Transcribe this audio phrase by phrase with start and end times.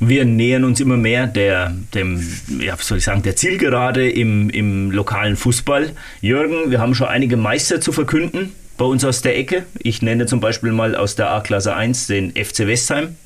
[0.00, 2.24] Wir nähern uns immer mehr der, dem,
[2.60, 5.90] ja, soll ich sagen, der Zielgerade im, im lokalen Fußball.
[6.20, 9.64] Jürgen, wir haben schon einige Meister zu verkünden bei uns aus der Ecke.
[9.80, 13.16] Ich nenne zum Beispiel mal aus der A-Klasse 1 den FC Westheim.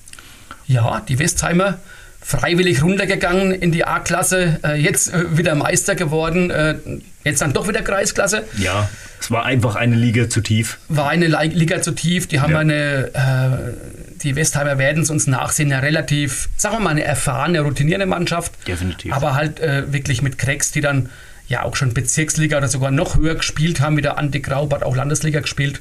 [0.66, 1.78] Ja, die Westheimer
[2.22, 6.76] freiwillig runtergegangen in die A-Klasse, äh, jetzt äh, wieder Meister geworden, äh,
[7.24, 8.44] jetzt dann doch wieder Kreisklasse.
[8.58, 8.88] Ja,
[9.20, 10.78] es war einfach eine Liga zu tief.
[10.88, 12.28] War eine Liga zu tief.
[12.28, 12.58] Die haben ja.
[12.60, 13.74] eine,
[14.22, 18.52] die Westheimer werden es uns nachsehen, eine relativ, sagen wir mal, eine erfahrene, routinierende Mannschaft.
[18.66, 19.12] Definitiv.
[19.12, 21.10] Aber halt äh, wirklich mit Cracks, die dann
[21.48, 24.82] ja auch schon Bezirksliga oder sogar noch höher gespielt haben, wie der Andi Graub hat
[24.82, 25.80] auch Landesliga gespielt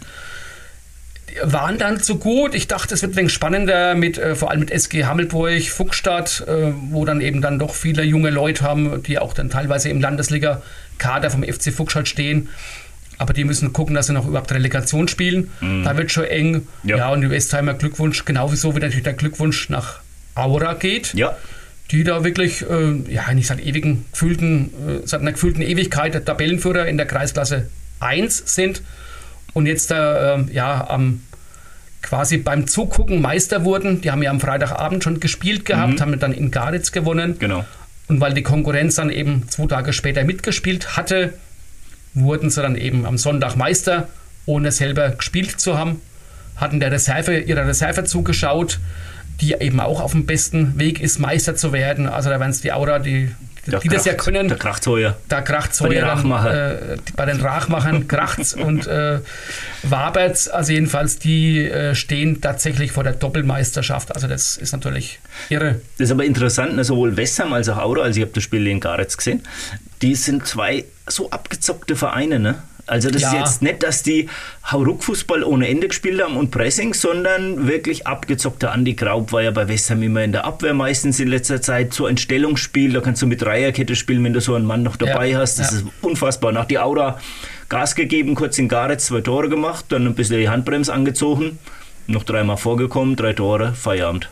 [1.44, 2.56] waren dann zu gut.
[2.56, 6.44] Ich dachte, es wird ein wenig spannender mit, äh, vor allem mit SG Hammelburg, Fuchsstadt,
[6.48, 10.02] äh, wo dann eben dann doch viele junge Leute haben, die auch dann teilweise im
[10.02, 12.50] Landesliga-Kader vom FC Fuchsstadt stehen.
[13.22, 15.52] Aber die müssen gucken, dass sie noch überhaupt Relegation spielen.
[15.62, 15.84] Mhm.
[15.84, 16.68] Da wird schon eng.
[16.84, 16.98] Ja.
[16.98, 20.00] ja, und die Westheimer Glückwunsch, genauso wie natürlich der Glückwunsch nach
[20.34, 21.14] Aura geht.
[21.14, 21.38] Ja.
[21.92, 24.72] Die da wirklich, äh, ja, nicht seit ewigen, gefühlten,
[25.04, 27.68] äh, seit einer gefühlten Ewigkeit Tabellenführer in der Kreisklasse
[28.00, 28.82] 1 sind
[29.54, 31.22] und jetzt da, äh, ja, am
[32.02, 34.02] quasi beim Zugucken Meister wurden.
[34.02, 36.02] Die haben ja am Freitagabend schon gespielt gehabt, mhm.
[36.02, 37.38] haben dann in Garitz gewonnen.
[37.38, 37.66] Genau.
[38.08, 41.36] Und weil die Konkurrenz dann eben zwei Tage später mitgespielt hatte,
[42.14, 44.08] wurden sie dann eben am Sonntag Meister,
[44.46, 46.02] ohne selber gespielt zu haben.
[46.58, 48.80] Hatten der Reserve, ihrer Reserve zugeschaut,
[49.40, 52.08] die eben auch auf dem besten Weg ist, Meister zu werden.
[52.08, 53.32] Also da werden es die Aura, die
[53.66, 54.48] die kracht, das ja können.
[54.48, 55.18] Da kracht Heuer.
[55.30, 55.90] Da kracht Heuer.
[55.90, 56.56] Bei den Rachmachern.
[56.56, 59.20] Äh, bei den Rachmachern kracht's und äh,
[59.84, 60.48] wabert's.
[60.48, 64.16] Also jedenfalls, die äh, stehen tatsächlich vor der Doppelmeisterschaft.
[64.16, 65.80] Also das ist natürlich irre.
[65.98, 66.84] Das ist aber interessant, ne?
[66.84, 69.44] sowohl Westham als auch Aura, also ich habe das Spiel in Garetz gesehen,
[70.02, 72.64] die sind zwei so abgezockte Vereine, ne?
[72.88, 73.30] Also das ja.
[73.30, 74.28] ist jetzt nicht, dass die
[74.70, 79.70] Hauruck-Fußball ohne Ende gespielt haben und Pressing, sondern wirklich abgezockter Andi Graub war ja bei
[79.70, 81.94] West Ham immer in der Abwehr meistens in letzter Zeit.
[81.94, 84.98] So ein Stellungsspiel, da kannst du mit Dreierkette spielen, wenn du so einen Mann noch
[84.98, 85.40] dabei ja.
[85.40, 85.60] hast.
[85.60, 85.78] Das ja.
[85.78, 86.52] ist unfassbar.
[86.52, 87.20] Nach die Aura
[87.70, 91.60] Gas gegeben, kurz in Garetz zwei Tore gemacht, dann ein bisschen die Handbremse angezogen,
[92.08, 94.28] noch dreimal vorgekommen, drei Tore, Feierabend.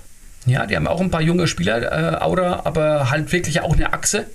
[0.45, 3.93] Ja, die haben auch ein paar junge Spieler, äh, Aura, aber halt wirklich auch eine
[3.93, 4.25] Achse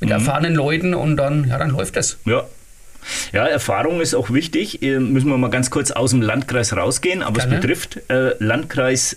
[0.00, 0.14] mit mhm.
[0.14, 2.18] erfahrenen Leuten und dann, ja, dann läuft es.
[2.24, 2.44] Ja,
[3.32, 4.80] ja, Erfahrung ist auch wichtig.
[4.80, 7.54] Müssen wir mal ganz kurz aus dem Landkreis rausgehen, aber Gerne.
[7.54, 9.16] es betrifft äh, Landkreis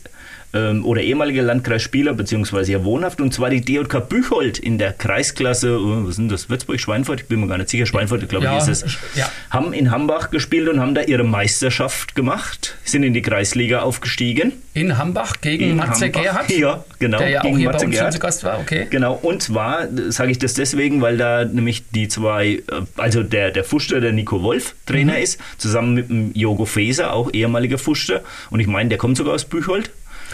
[0.54, 5.80] ähm, oder ehemalige Landkreisspieler, beziehungsweise ja wohnhaft, und zwar die DJK Büchold in der Kreisklasse,
[5.80, 7.22] oh, was sind das, Würzburg-Schweinfurt?
[7.22, 8.98] Ich bin mir gar nicht sicher, Schweinfurt, glaube ja, ich, ist es.
[9.16, 9.30] Ja.
[9.50, 14.54] Haben in Hambach gespielt und haben da ihre Meisterschaft gemacht, sind in die Kreisliga aufgestiegen.
[14.74, 16.22] In Hambach gegen in Matze Hambach.
[16.22, 16.50] Gerhardt?
[16.52, 17.18] Ja, genau.
[17.18, 18.88] Der ja auch hier Matze bei uns zu Gast war, okay.
[18.90, 22.62] Genau, und zwar sage ich das deswegen, weil da nämlich die zwei, äh,
[22.98, 25.24] also der, der Fuster, der Nico Wolf, Trainer mhm.
[25.24, 28.22] ist, zusammen mit dem Jogo Feser, auch ehemaliger Fuster.
[28.50, 29.92] Und ich meine, der kommt sogar aus Büchold.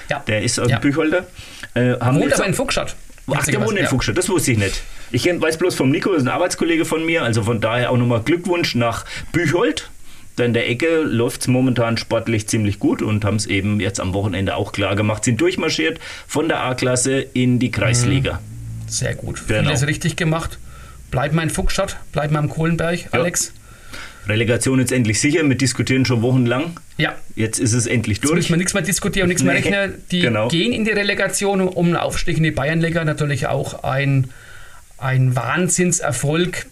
[0.09, 0.19] Ja.
[0.28, 0.80] Der ist aus ja.
[0.80, 1.25] Bücholder.
[1.74, 2.96] Äh, haben wohnt aber in Fuchsstadt.
[3.30, 3.90] Ach, der wohnt in ja.
[3.90, 4.81] Fuchsstadt, das wusste ich nicht.
[5.12, 7.97] Ich weiß bloß vom Nico, das ist ein Arbeitskollege von mir, also von daher auch
[7.97, 9.90] nochmal Glückwunsch nach Büchold.
[10.38, 14.14] Denn der Ecke läuft es momentan sportlich ziemlich gut und haben es eben jetzt am
[14.14, 18.34] Wochenende auch klar gemacht, sind durchmarschiert von der A-Klasse in die Kreisliga.
[18.34, 18.90] Mhm.
[18.90, 19.44] Sehr gut.
[19.47, 19.64] Genau.
[19.64, 20.59] Vieles richtig gemacht.
[21.09, 23.53] Bleiben wir in Fuchsstadt, bleiben wir am Kohlenberg, Alex.
[24.28, 25.47] Relegation jetzt endlich sicher.
[25.47, 26.78] Wir diskutieren schon wochenlang.
[26.97, 27.16] Ja.
[27.35, 28.32] Jetzt ist es endlich durch.
[28.32, 29.96] Jetzt müssen wir nichts mehr diskutieren und nichts mehr rechnen.
[30.12, 30.47] Die genau.
[30.47, 33.03] gehen in die Relegation um einen Aufstieg in die Bayernliga.
[33.03, 34.29] Natürlich auch ein,
[34.97, 36.66] ein Wahnsinnserfolg,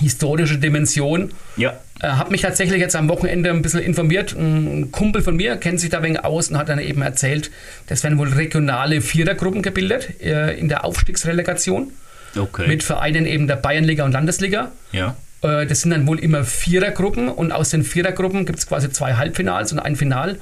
[0.00, 1.32] historische Dimension.
[1.56, 1.78] Ja.
[2.00, 4.34] Äh, habe mich tatsächlich jetzt am Wochenende ein bisschen informiert.
[4.36, 7.50] Ein Kumpel von mir kennt sich da wenig aus und hat dann eben erzählt,
[7.86, 11.92] es werden wohl regionale Vierergruppen gebildet äh, in der Aufstiegsrelegation.
[12.36, 12.68] Okay.
[12.68, 14.72] Mit Vereinen eben der Bayernliga und Landesliga.
[14.92, 15.16] Ja.
[15.46, 19.14] Äh, das sind dann wohl immer Vierergruppen und aus den Vierergruppen gibt es quasi zwei
[19.14, 20.38] Halbfinals und ein Final,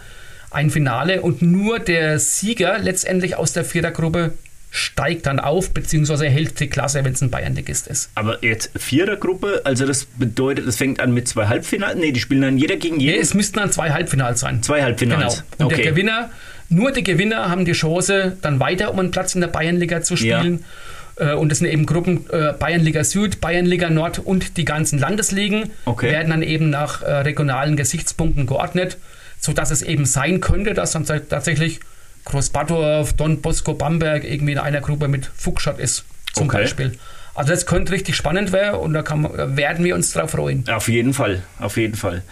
[0.51, 4.33] ein Finale und nur der Sieger letztendlich aus der Vierergruppe
[4.71, 8.11] steigt dann auf, beziehungsweise hält die Klasse, wenn es ein Bayernligist ist.
[8.17, 11.95] Aber jetzt Vierergruppe, also das bedeutet, das fängt an mit zwei Halbfinals?
[11.97, 13.15] Nee, die spielen dann jeder gegen jeden?
[13.15, 14.65] Nee, es müssten dann zwei Halbfinals sein.
[14.65, 15.45] Zwei Halbfinals.
[15.53, 15.69] Genau.
[15.69, 15.83] Und okay.
[15.83, 16.31] der Gewinner,
[16.71, 20.17] nur die Gewinner haben die Chance, dann weiter um einen Platz in der Bayernliga zu
[20.17, 20.59] spielen.
[20.59, 20.67] Ja.
[21.17, 25.71] Äh, und das sind eben Gruppen äh, Bayernliga Süd, Bayernliga Nord und die ganzen Landesligen
[25.85, 26.11] okay.
[26.11, 28.99] werden dann eben nach äh, regionalen Gesichtspunkten geordnet,
[29.39, 31.81] sodass es eben sein könnte, dass dann tatsächlich
[32.25, 36.63] Großbadorf, Don Bosco, Bamberg irgendwie in einer Gruppe mit Fuchsstadt ist, zum okay.
[36.63, 36.99] Beispiel.
[37.37, 40.65] Also das könnte richtig spannend werden und da kann, werden wir uns drauf freuen.
[40.69, 42.23] Auf jeden Fall, auf jeden Fall.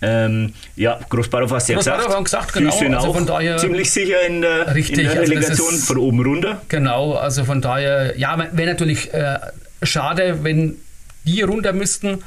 [0.00, 2.08] Ähm, ja, Großbadorf hast du ja gesagt.
[2.08, 5.32] Haben gesagt genau, also auch von daher ziemlich sicher in der, richtig, in der also
[5.32, 6.62] Relegation also von oben runter.
[6.68, 9.38] Genau, also von daher, ja, wäre natürlich äh,
[9.82, 10.76] schade, wenn
[11.24, 12.22] die runter müssten.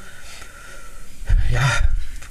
[1.52, 1.68] Ja,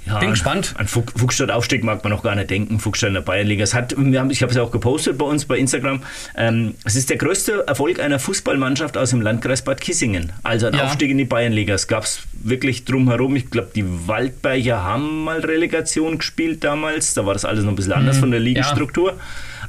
[0.09, 0.73] ja, Bin gespannt.
[0.77, 2.79] An Fuchstadt-Aufstieg mag man noch gar nicht denken.
[2.79, 3.63] Fuchstadt in der Bayernliga.
[3.63, 6.01] Es hat, wir haben, ich habe es auch gepostet bei uns bei Instagram.
[6.35, 10.31] Ähm, es ist der größte Erfolg einer Fußballmannschaft aus dem Landkreis Bad Kissingen.
[10.41, 10.85] Also ein ja.
[10.85, 11.75] Aufstieg in die Bayernliga.
[11.75, 13.35] Es gab es wirklich drumherum.
[13.35, 17.13] Ich glaube, die Waldberger haben mal Relegation gespielt damals.
[17.13, 18.21] Da war das alles noch ein bisschen anders mhm.
[18.21, 19.11] von der Ligenstruktur.
[19.11, 19.17] Ja.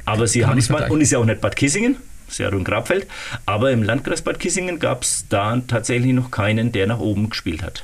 [0.05, 1.97] Aber sie haben es mal, und ist ja auch nicht Bad Kissingen.
[2.27, 3.05] Ist ja in Grabfeld.
[3.45, 7.61] Aber im Landkreis Bad Kissingen gab es da tatsächlich noch keinen, der nach oben gespielt
[7.61, 7.83] hat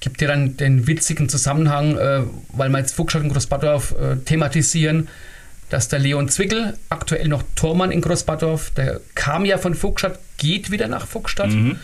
[0.00, 2.22] gibt ja dann den witzigen Zusammenhang, äh,
[2.52, 5.08] weil wir jetzt Fuchsstadt und Großbadorf äh, thematisieren,
[5.70, 10.70] dass der Leon Zwickel, aktuell noch Tormann in Großbadorf, der kam ja von Fuchsstadt, geht
[10.70, 11.50] wieder nach Fuchsstadt.
[11.50, 11.76] Mhm.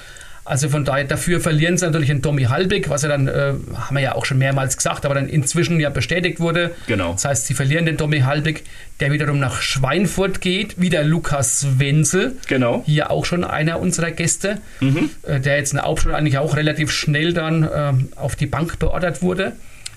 [0.47, 3.97] Also von daher, dafür verlieren sie natürlich einen Tommy Halbig, was ja dann, äh, haben
[3.97, 6.73] wir ja auch schon mehrmals gesagt, aber dann inzwischen ja bestätigt wurde.
[6.87, 7.13] Genau.
[7.13, 8.65] Das heißt, sie verlieren den Tommy Halbig,
[9.01, 12.37] der wiederum nach Schweinfurt geht, wieder Lukas Wenzel.
[12.47, 12.83] Genau.
[12.85, 15.09] Hier auch schon einer unserer Gäste, mhm.
[15.23, 18.79] äh, der jetzt in der Hauptschule eigentlich auch relativ schnell dann äh, auf die Bank
[18.79, 19.53] beordert wurde.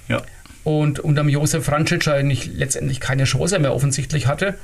[0.07, 0.21] Ja.
[0.63, 4.55] Und unter dem Josef Francic eigentlich letztendlich keine Chance mehr offensichtlich hatte.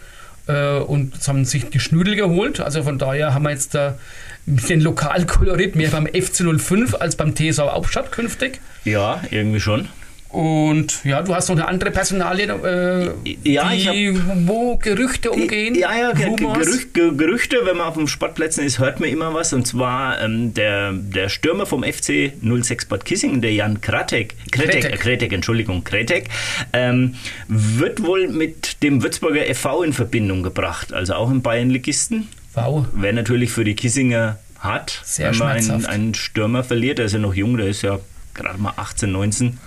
[0.48, 2.60] Äh, und haben sich die Schnüdel geholt.
[2.60, 3.98] Also von daher haben wir jetzt da
[4.46, 8.60] den Lokalkolorit mehr beim FC 05 als beim TSV Hauptstadt künftig.
[8.84, 9.88] Ja, irgendwie schon.
[10.34, 13.12] Und ja, du hast noch eine andere Personalie, äh,
[13.44, 15.76] ja, die, hab, wo Gerüchte umgehen.
[15.76, 19.54] Ja, ja, Gerüch, Gerüchte, wenn man auf den Sportplätzen ist, hört man immer was.
[19.54, 24.82] Und zwar ähm, der, der Stürmer vom FC 06 Bad Kissingen, der Jan Kratek, Kretek,
[24.82, 26.30] Kretek, Kretek Entschuldigung, Kretek,
[26.74, 27.14] ähm,
[27.48, 32.28] wird wohl mit dem Würzburger FV in Verbindung gebracht, also auch im Bayernligisten.
[32.54, 32.86] Wow.
[32.94, 37.00] Wäre natürlich für die Kissinger hart, Sehr wenn man einen, einen Stürmer verliert.
[37.00, 38.00] Der ist ja noch jung, der ist ja
[38.34, 39.60] gerade mal 18, 19.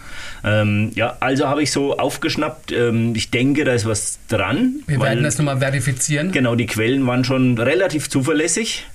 [0.44, 2.72] Ähm, ja, also habe ich so aufgeschnappt.
[2.72, 4.76] Ähm, ich denke, da ist was dran.
[4.86, 6.32] Wir weil, werden das nochmal verifizieren.
[6.32, 8.86] Genau, die Quellen waren schon relativ zuverlässig.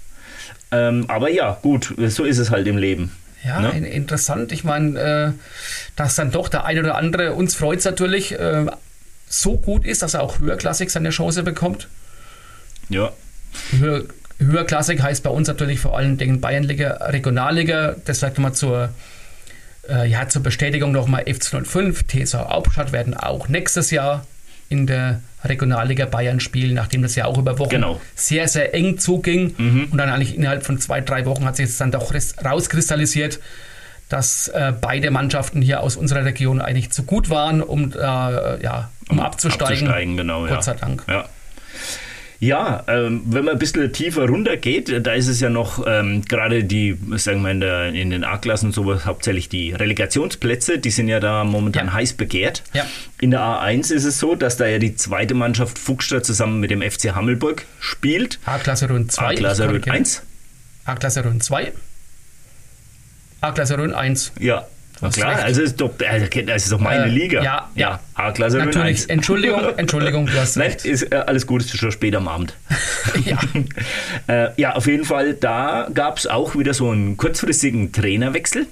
[0.71, 3.11] Ähm, aber ja, gut, so ist es halt im Leben.
[3.43, 3.87] Ja, ne?
[3.87, 4.51] interessant.
[4.51, 5.31] Ich meine, äh,
[5.95, 8.67] dass dann doch der eine oder andere, uns freut es natürlich, äh,
[9.27, 11.87] so gut ist, dass er auch höherklassig seine Chance bekommt.
[12.89, 13.11] Ja.
[13.77, 14.03] Höher,
[14.39, 17.95] höherklassig heißt bei uns natürlich vor allen Dingen Bayernliga, Regionalliga.
[18.05, 18.89] Das sagt mal zur
[19.89, 24.25] äh, ja, zur Bestätigung nochmal FC 05, TSV Hauptstadt werden auch nächstes Jahr
[24.69, 27.99] in der Regionalliga Bayern spielen, nachdem das ja auch über Wochen genau.
[28.15, 29.53] sehr, sehr eng zuging.
[29.57, 29.87] Mhm.
[29.91, 32.13] Und dann eigentlich innerhalb von zwei, drei Wochen hat sich jetzt dann doch
[32.43, 33.39] rauskristallisiert,
[34.07, 38.89] dass äh, beide Mannschaften hier aus unserer Region eigentlich zu gut waren, um, äh, ja,
[39.09, 39.87] um, um abzusteigen.
[39.87, 41.03] abzusteigen genau, Gott sei Dank.
[41.07, 41.25] Ja.
[42.41, 46.23] Ja, ähm, wenn man ein bisschen tiefer runter geht, da ist es ja noch ähm,
[46.27, 50.89] gerade die, sagen wir in, der, in den A-Klassen und sowas, hauptsächlich die Relegationsplätze, die
[50.89, 51.93] sind ja da momentan ja.
[51.93, 52.63] heiß begehrt.
[52.73, 52.87] Ja.
[53.19, 56.71] In der A1 ist es so, dass da ja die zweite Mannschaft Fuchsstadt zusammen mit
[56.71, 58.39] dem FC Hammelburg spielt.
[58.45, 59.23] A-Klasse Rund 2.
[59.23, 60.23] A-Klasse Rund 1.
[60.85, 61.73] A-Klasse Rund 2.
[63.41, 64.31] A-Klasse Rund 1.
[64.39, 64.65] Ja,
[65.09, 65.43] Klar, recht.
[65.43, 67.41] also ist doch, also das ist doch meine äh, Liga.
[67.41, 67.99] Ja, ja.
[68.13, 70.81] A-Klasse Natürlich, Entschuldigung, Entschuldigung, du hast recht.
[70.83, 72.55] Nein, ist äh, alles gut, ist schon spät am Abend.
[73.25, 73.39] ja.
[74.27, 78.67] äh, ja, auf jeden Fall, da gab es auch wieder so einen kurzfristigen Trainerwechsel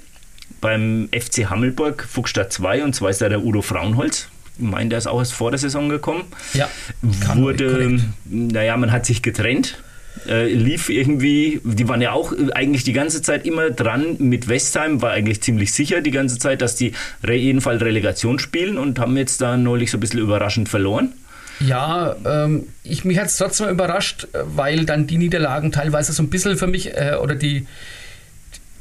[0.60, 4.28] beim FC Hammelburg, Fuchsstadt 2 und zwar ist da der Udo Fraunholz.
[4.56, 6.24] Ich meine, der ist auch erst vor der Saison gekommen.
[6.52, 6.68] Ja.
[7.02, 9.78] Wurde, naja, man hat sich getrennt
[10.26, 15.02] äh, lief irgendwie, die waren ja auch eigentlich die ganze Zeit immer dran mit Westheim,
[15.02, 16.92] war eigentlich ziemlich sicher die ganze Zeit, dass die
[17.24, 21.12] re jeden Fall Relegation spielen und haben jetzt da neulich so ein bisschen überraschend verloren.
[21.60, 26.30] Ja, ähm, ich, mich hat es trotzdem überrascht, weil dann die Niederlagen teilweise so ein
[26.30, 27.66] bisschen für mich äh, oder die,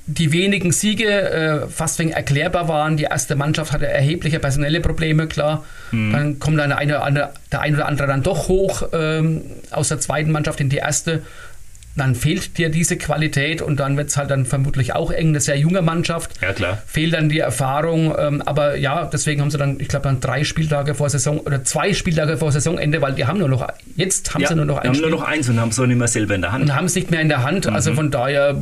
[0.09, 2.97] die wenigen Siege äh, fast wegen erklärbar waren.
[2.97, 5.65] Die erste Mannschaft hatte erhebliche personelle Probleme, klar.
[5.91, 6.11] Mhm.
[6.11, 9.99] Dann kommt dann eine, eine, der ein oder andere dann doch hoch ähm, aus der
[9.99, 11.21] zweiten Mannschaft in die erste.
[11.99, 15.39] Dann fehlt dir diese Qualität und dann wird es halt dann vermutlich auch eng, eine
[15.39, 16.31] sehr junge Mannschaft.
[16.41, 16.81] Ja, klar.
[16.87, 20.43] Fehlt dann die Erfahrung, ähm, aber ja, deswegen haben sie dann, ich glaube, dann drei
[20.43, 24.41] Spieltage vor Saison oder zwei Spieltage vor Saisonende, weil die haben nur noch, jetzt haben
[24.41, 25.09] ja, sie nur noch ein haben Spiel.
[25.09, 26.63] nur noch eins und haben es auch nicht mehr selber in der Hand.
[26.63, 27.95] Und haben es nicht mehr in der Hand, also mhm.
[27.95, 28.55] von daher,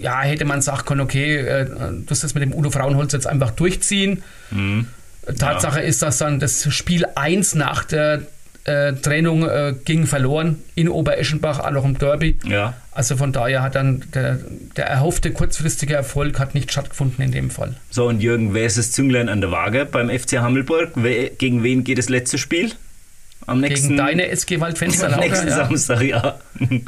[0.00, 1.66] ja, hätte man sagen können, okay, äh,
[2.06, 4.22] das mit dem Udo Frauenholz jetzt einfach durchziehen.
[4.50, 4.86] Mhm.
[5.38, 5.86] Tatsache ja.
[5.86, 8.22] ist, dass dann das Spiel 1 nach der
[8.66, 12.36] äh, Trennung äh, ging verloren in Obereschenbach, auch noch im Derby.
[12.44, 12.74] Ja.
[12.90, 14.38] Also von daher hat dann der,
[14.76, 17.76] der erhoffte kurzfristige Erfolg hat nicht stattgefunden in dem Fall.
[17.90, 20.92] So, und Jürgen, wer ist das Zünglein an der Waage beim FC Hammelburg?
[20.94, 22.72] Wer, gegen wen geht das letzte Spiel?
[23.48, 25.56] Am nächsten, Gegen deine SG Waldfenster Am nächsten ja.
[25.56, 26.34] Samstag, ja.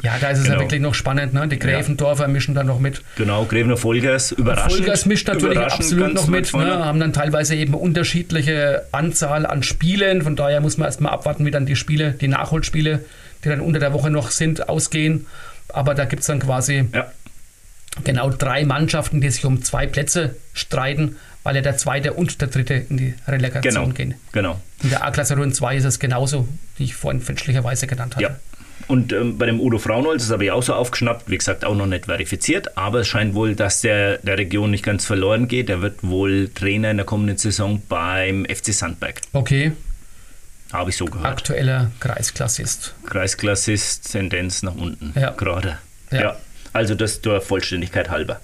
[0.03, 0.55] Ja, da ist es genau.
[0.57, 1.33] ja wirklich noch spannend.
[1.33, 1.47] Ne?
[1.47, 2.27] Die Gräfendorfer ja.
[2.27, 3.01] mischen da noch mit.
[3.15, 4.73] Genau, Gräfener Vollgas, überraschend.
[4.73, 6.53] Vollgas mischt natürlich absolut noch mit.
[6.53, 6.85] Ne?
[6.85, 10.21] Haben dann teilweise eben unterschiedliche Anzahl an Spielen.
[10.21, 13.05] Von daher muss man erstmal abwarten, wie dann die Spiele, die Nachholspiele,
[13.43, 15.27] die dann unter der Woche noch sind, ausgehen.
[15.69, 17.09] Aber da gibt es dann quasi ja.
[18.03, 22.49] genau drei Mannschaften, die sich um zwei Plätze streiten weil ja der zweite und der
[22.49, 24.15] dritte in die Relegation genau, gehen.
[24.31, 24.61] Genau.
[24.83, 28.23] In der A-Klasse Runde 2 ist es genauso, wie ich vorhin fälschlicherweise genannt hatte.
[28.23, 28.35] Ja.
[28.87, 31.75] Und ähm, bei dem Udo Fraunholz, das habe ich auch so aufgeschnappt, wie gesagt, auch
[31.75, 35.69] noch nicht verifiziert, aber es scheint wohl, dass der der Region nicht ganz verloren geht.
[35.69, 39.21] Er wird wohl Trainer in der kommenden Saison beim FC Sandberg.
[39.33, 39.73] Okay.
[40.71, 41.25] Habe ich so gehört.
[41.25, 42.95] Aktueller Kreisklassist.
[43.05, 45.13] Kreisklassist, Tendenz nach unten.
[45.19, 45.31] Ja.
[45.31, 45.77] Gerade.
[46.11, 46.21] Ja.
[46.21, 46.35] ja.
[46.73, 48.39] Also das der Vollständigkeit halber.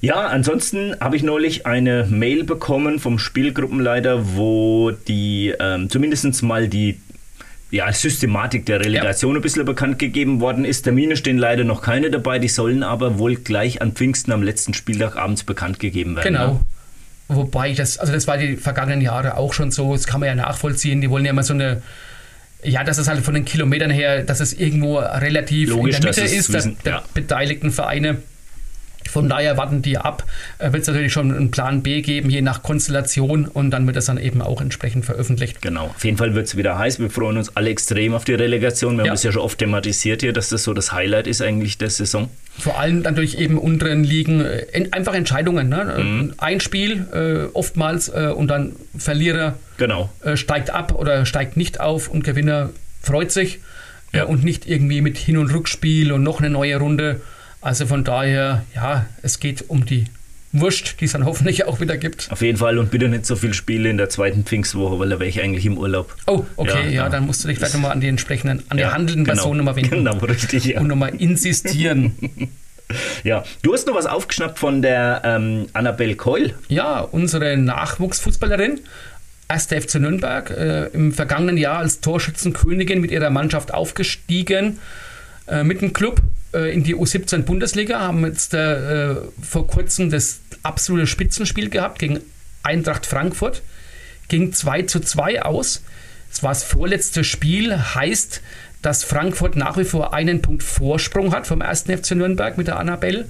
[0.00, 6.68] Ja, ansonsten habe ich neulich eine Mail bekommen vom Spielgruppenleiter, wo die ähm, zumindest mal
[6.68, 6.98] die
[7.70, 9.38] ja, Systematik der Relegation ja.
[9.38, 10.82] ein bisschen bekannt gegeben worden ist.
[10.82, 14.74] Termine stehen leider noch keine dabei, die sollen aber wohl gleich an Pfingsten am letzten
[14.74, 16.34] Spieltag abends bekannt gegeben werden.
[16.34, 16.52] Genau.
[16.54, 16.60] Ne?
[17.28, 20.34] Wobei das, also das war die vergangenen Jahre auch schon so, das kann man ja
[20.36, 21.00] nachvollziehen.
[21.00, 21.82] Die wollen ja immer so eine,
[22.62, 26.10] ja, dass es halt von den Kilometern her, dass es irgendwo relativ Logisch, in der
[26.10, 28.18] Mitte ist, wissen, der, der beteiligten Vereine.
[29.10, 30.24] Von daher warten die ab.
[30.58, 33.96] Äh, wird es natürlich schon einen Plan B geben, je nach Konstellation und dann wird
[33.96, 35.62] es dann eben auch entsprechend veröffentlicht.
[35.62, 35.86] Genau.
[35.86, 36.98] Auf jeden Fall wird es wieder heiß.
[36.98, 38.96] Wir freuen uns alle extrem auf die Relegation.
[38.96, 39.10] Wir ja.
[39.10, 41.90] haben es ja schon oft thematisiert hier, dass das so das Highlight ist eigentlich der
[41.90, 42.28] Saison.
[42.58, 45.68] Vor allem natürlich eben unteren Ligen äh, einfach Entscheidungen.
[45.68, 45.96] Ne?
[45.98, 46.34] Mhm.
[46.38, 50.10] Ein Spiel äh, oftmals äh, und dann Verlierer genau.
[50.24, 52.70] Äh, steigt ab oder steigt nicht auf und Gewinner
[53.02, 53.60] freut sich.
[54.12, 54.24] Ja.
[54.24, 57.20] und nicht irgendwie mit Hin- und Rückspiel und noch eine neue Runde.
[57.66, 60.04] Also von daher, ja, es geht um die
[60.52, 62.30] Wurst, die es dann hoffentlich auch wieder gibt.
[62.30, 65.18] Auf jeden Fall und bitte nicht so viele Spiele in der zweiten Pfingstwoche, weil da
[65.18, 66.14] wäre ich eigentlich im Urlaub.
[66.28, 68.86] Oh, okay, ja, ja dann musst du dich vielleicht nochmal an die entsprechenden, an ja,
[68.86, 69.90] die handelnden genau, Personen nochmal wenden.
[69.90, 70.80] Genau, richtig, ja.
[70.80, 72.12] Und nochmal insistieren.
[73.24, 76.54] ja, du hast noch was aufgeschnappt von der ähm, Annabelle Keul.
[76.68, 78.78] Ja, unsere Nachwuchsfußballerin.
[79.48, 79.66] 1.
[79.66, 84.78] FC Nürnberg, äh, im vergangenen Jahr als Torschützenkönigin mit ihrer Mannschaft aufgestiegen
[85.48, 86.22] äh, mit dem Club
[86.56, 92.20] äh, in die U17 Bundesliga, haben jetzt äh, vor kurzem das absolute Spitzenspiel gehabt gegen
[92.62, 93.62] Eintracht Frankfurt.
[94.28, 95.82] Ging 2 zu 2 aus.
[96.32, 98.42] Es war das vorletzte Spiel, heißt,
[98.82, 101.82] dass Frankfurt nach wie vor einen Punkt Vorsprung hat vom 1.
[101.82, 103.26] FC Nürnberg mit der Annabelle.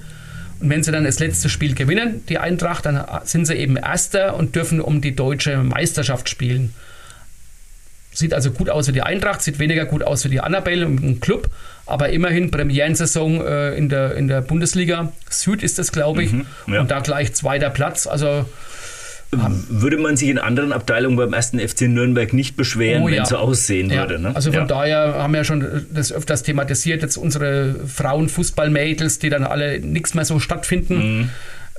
[0.59, 4.35] Und wenn sie dann das letzte Spiel gewinnen, die Eintracht, dann sind sie eben Erster
[4.35, 6.73] und dürfen um die deutsche Meisterschaft spielen.
[8.17, 11.19] Sieht also gut aus für die Eintracht, sieht weniger gut aus für die Annabelle im
[11.19, 11.51] Club,
[11.85, 16.33] aber immerhin Premierensaison äh, in, der, in der Bundesliga Süd ist das, glaube ich.
[16.33, 16.81] Mhm, ja.
[16.81, 18.07] Und da gleich zweiter Platz.
[18.07, 18.47] Also
[19.29, 23.17] würde man sich in anderen Abteilungen beim ersten FC Nürnberg nicht beschweren, oh, ja.
[23.17, 23.97] wenn es so aussehen ja.
[23.97, 24.17] würde.
[24.17, 24.35] Ne?
[24.35, 24.65] Also von ja.
[24.65, 30.15] daher haben wir ja schon das öfters thematisiert, jetzt unsere Frauenfußballmädels, die dann alle nichts
[30.15, 30.95] mehr so stattfinden.
[30.95, 31.29] Mhm.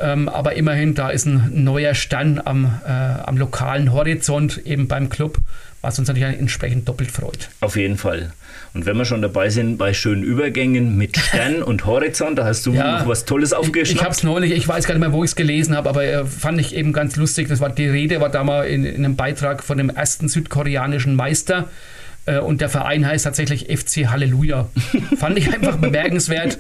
[0.01, 5.09] Ähm, aber immerhin, da ist ein neuer Stern am, äh, am lokalen Horizont, eben beim
[5.09, 5.39] Club
[5.81, 7.51] was uns natürlich entsprechend doppelt freut.
[7.61, 8.33] Auf jeden Fall.
[8.75, 12.67] Und wenn wir schon dabei sind bei schönen Übergängen mit Stern und Horizont, da hast
[12.67, 13.89] du ja, noch was Tolles aufgeschnappt.
[13.89, 15.89] Ich, ich habe es neulich, ich weiß gar nicht mehr, wo ich es gelesen habe,
[15.89, 17.49] aber äh, fand ich eben ganz lustig.
[17.49, 21.15] Das war die Rede, war da mal in, in einem Beitrag von dem ersten südkoreanischen
[21.15, 21.69] Meister
[22.27, 24.69] äh, und der Verein heißt tatsächlich FC Halleluja.
[25.19, 26.59] Fand ich einfach bemerkenswert.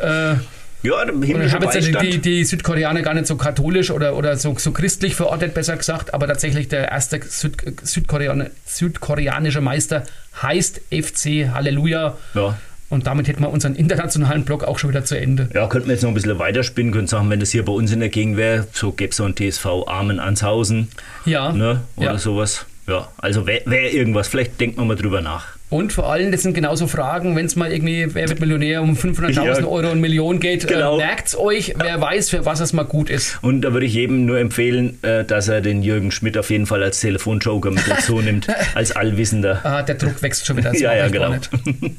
[0.00, 0.32] Ja.
[0.32, 0.36] Äh,
[0.82, 4.72] ja, ich habe jetzt die, die, Südkoreaner gar nicht so katholisch oder, oder so, so
[4.72, 10.04] christlich verortet, besser gesagt, aber tatsächlich der erste Süd, Südkorean, südkoreanische Meister
[10.42, 12.16] heißt FC Halleluja.
[12.34, 12.58] Ja.
[12.88, 15.48] Und damit hätten wir unseren internationalen Block auch schon wieder zu Ende.
[15.52, 17.90] Ja, könnten wir jetzt noch ein bisschen weiterspinnen, könnten sagen, wenn das hier bei uns
[17.90, 20.88] in der Gegend wäre, so gäbe es so ein TSV Armen Anshausen.
[21.24, 21.52] Ja.
[21.52, 22.18] Ne, oder ja.
[22.18, 22.66] sowas.
[22.86, 25.55] Ja, also wäre wär irgendwas, vielleicht denkt man mal drüber nach.
[25.68, 28.94] Und vor allem, das sind genauso Fragen, wenn es mal irgendwie, wer wird Millionär um
[28.94, 30.94] 500.000 ja, Euro und Million geht, genau.
[30.94, 33.38] äh, merkt es euch, wer weiß, für was es mal gut ist.
[33.42, 36.66] Und da würde ich jedem nur empfehlen, äh, dass er den Jürgen Schmidt auf jeden
[36.66, 39.60] Fall als Telefonjoker mit dazu nimmt, als Allwissender.
[39.64, 40.72] Ah, der Druck wächst schon wieder.
[40.78, 41.34] ja, ja, genau.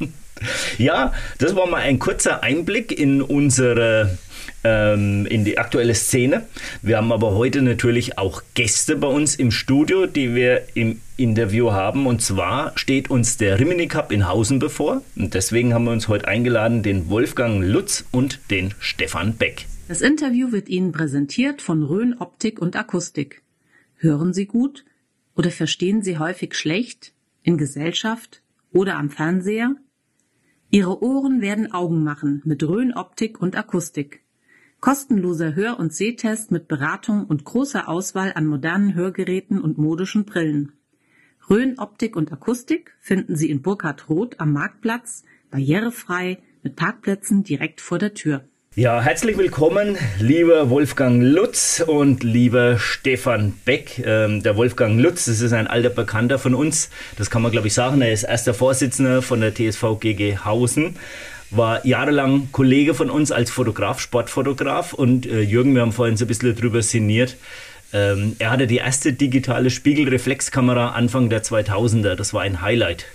[0.77, 4.17] ja, das war mal ein kurzer Einblick in unsere
[4.63, 6.47] ähm, in die aktuelle Szene.
[6.81, 11.71] Wir haben aber heute natürlich auch Gäste bei uns im Studio, die wir im Interview
[11.71, 12.07] haben.
[12.07, 15.01] Und zwar steht uns der Rimini Cup in Hausen bevor.
[15.15, 19.65] Und deswegen haben wir uns heute eingeladen, den Wolfgang Lutz und den Stefan Beck.
[19.87, 23.41] Das Interview wird Ihnen präsentiert von Rhön Optik und Akustik.
[23.95, 24.85] Hören Sie gut
[25.35, 29.75] oder verstehen Sie häufig schlecht in Gesellschaft oder am Fernseher?
[30.69, 34.23] Ihre Ohren werden Augen machen mit Rhön Optik und Akustik.
[34.79, 40.73] Kostenloser Hör- und Sehtest mit Beratung und großer Auswahl an modernen Hörgeräten und modischen Brillen.
[41.49, 47.81] Rhön Optik und Akustik finden Sie in Burkhard Roth am Marktplatz, barrierefrei, mit Parkplätzen direkt
[47.81, 48.43] vor der Tür.
[48.75, 54.03] Ja, herzlich willkommen, lieber Wolfgang Lutz und lieber Stefan Beck.
[54.05, 57.65] Ähm, der Wolfgang Lutz, das ist ein alter Bekannter von uns, das kann man glaube
[57.65, 58.01] ich sagen.
[58.01, 60.95] Er ist erster Vorsitzender von der TSV GG Hausen
[61.49, 64.93] war jahrelang Kollege von uns als Fotograf, Sportfotograf.
[64.93, 67.37] Und äh, Jürgen, wir haben vorhin so ein bisschen drüber sinniert.
[67.93, 72.15] Ähm, er hatte die erste digitale Spiegelreflexkamera Anfang der 2000er.
[72.15, 73.05] Das war ein Highlight.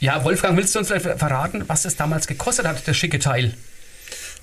[0.00, 3.54] Ja, Wolfgang, willst du uns verraten, was es damals gekostet hat, das schicke Teil?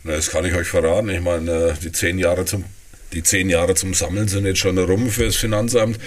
[0.03, 1.09] Na, das kann ich euch verraten.
[1.09, 2.65] Ich meine, äh, die zehn Jahre zum
[3.13, 5.99] die zehn Jahre zum Sammeln sind jetzt schon rum fürs Finanzamt.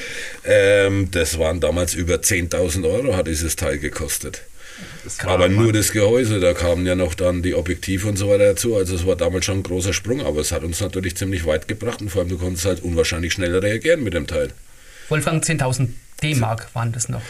[0.45, 4.40] Ähm, das waren damals über 10.000 Euro, hat dieses Teil gekostet.
[5.25, 8.76] Aber nur das Gehäuse, da kamen ja noch dann die Objektive und so weiter dazu.
[8.76, 11.69] Also es war damals schon ein großer Sprung, aber es hat uns natürlich ziemlich weit
[11.69, 14.50] gebracht und vor allem du konntest halt unwahrscheinlich schneller reagieren mit dem Teil.
[15.09, 15.88] Wolfgang, 10.000
[16.23, 17.23] D-Mark waren das noch.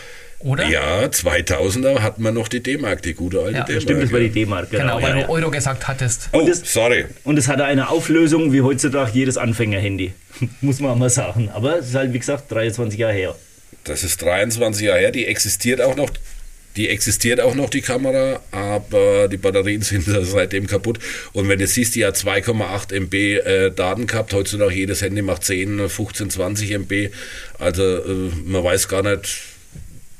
[0.45, 0.69] Oder?
[0.69, 3.83] Ja, 2000er hatten wir noch die D-Mark, die gute alte ja, D-Mark.
[3.83, 4.97] Stimmt, das war die D-Mark, genau.
[4.97, 6.29] Genau, weil ja, du Euro gesagt hattest.
[6.33, 7.07] Oh, das, sorry.
[7.25, 10.13] Und es hatte eine Auflösung wie heutzutage jedes Anfängerhandy.
[10.61, 11.49] Muss man mal sagen.
[11.49, 13.35] Aber es ist halt, wie gesagt, 23 Jahre her.
[13.85, 16.11] Das ist 23 Jahre her, die existiert auch noch.
[16.77, 20.99] Die existiert auch noch, die Kamera, aber die Batterien sind seitdem kaputt.
[21.33, 25.45] Und wenn du siehst, die hat 2,8 MB äh, Daten gehabt, heutzutage jedes Handy macht
[25.45, 27.11] 10, 15, 20 MB.
[27.59, 29.54] Also äh, man weiß gar nicht,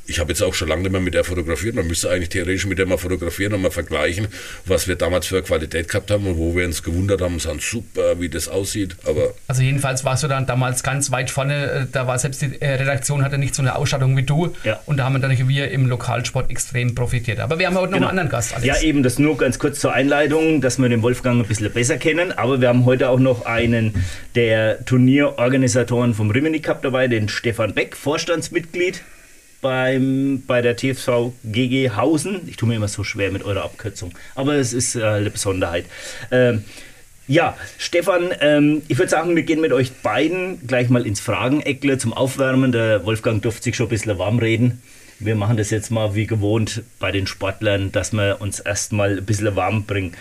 [0.07, 1.75] ich habe jetzt auch schon lange nicht mehr mit der fotografiert.
[1.75, 4.29] Man müsste eigentlich theoretisch mit der mal fotografieren und mal vergleichen,
[4.67, 8.21] was wir damals für Qualität gehabt haben und wo wir uns gewundert haben, sagen, super,
[8.21, 8.97] wie das aussieht.
[9.07, 11.71] Aber also jedenfalls warst du dann damals ganz weit vorne.
[11.71, 14.55] Äh, da war selbst die äh, Redaktion hatte nicht so eine Ausstattung wie du.
[14.65, 14.81] Ja.
[14.87, 17.41] Und da haben dann wir im Lokalsport extrem profitiert.
[17.41, 18.09] Aber wir haben heute noch genau.
[18.09, 18.55] einen anderen Gast.
[18.55, 18.67] Alex.
[18.67, 21.97] Ja, eben das nur ganz kurz zur Einleitung, dass wir den Wolfgang ein bisschen besser
[21.97, 22.33] kennen.
[22.33, 27.75] Aber wir haben heute auch noch einen der Turnierorganisatoren vom Rimini Cup dabei, den Stefan
[27.75, 29.03] Beck, Vorstandsmitglied
[29.65, 32.43] beim, bei der TSV GG Hausen.
[32.47, 35.87] Ich tue mir immer so schwer mit eurer Abkürzung, aber es ist äh, eine Besonderheit.
[36.31, 36.65] Ähm,
[37.27, 41.97] ja, Stefan, ähm, ich würde sagen, wir gehen mit euch beiden gleich mal ins Frageneckle
[41.97, 42.73] zum Aufwärmen.
[42.73, 44.83] Der Wolfgang durfte sich schon ein bisschen warm reden.
[45.19, 49.25] Wir machen das jetzt mal wie gewohnt bei den Sportlern, dass wir uns erstmal ein
[49.25, 50.13] bisschen warm bringen.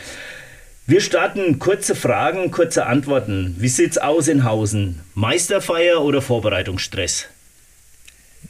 [0.88, 3.58] Wir starten kurze Fragen, kurze Antworten.
[3.60, 5.02] Wie sieht's aus in Hausen?
[5.16, 7.28] Meisterfeier oder Vorbereitungsstress?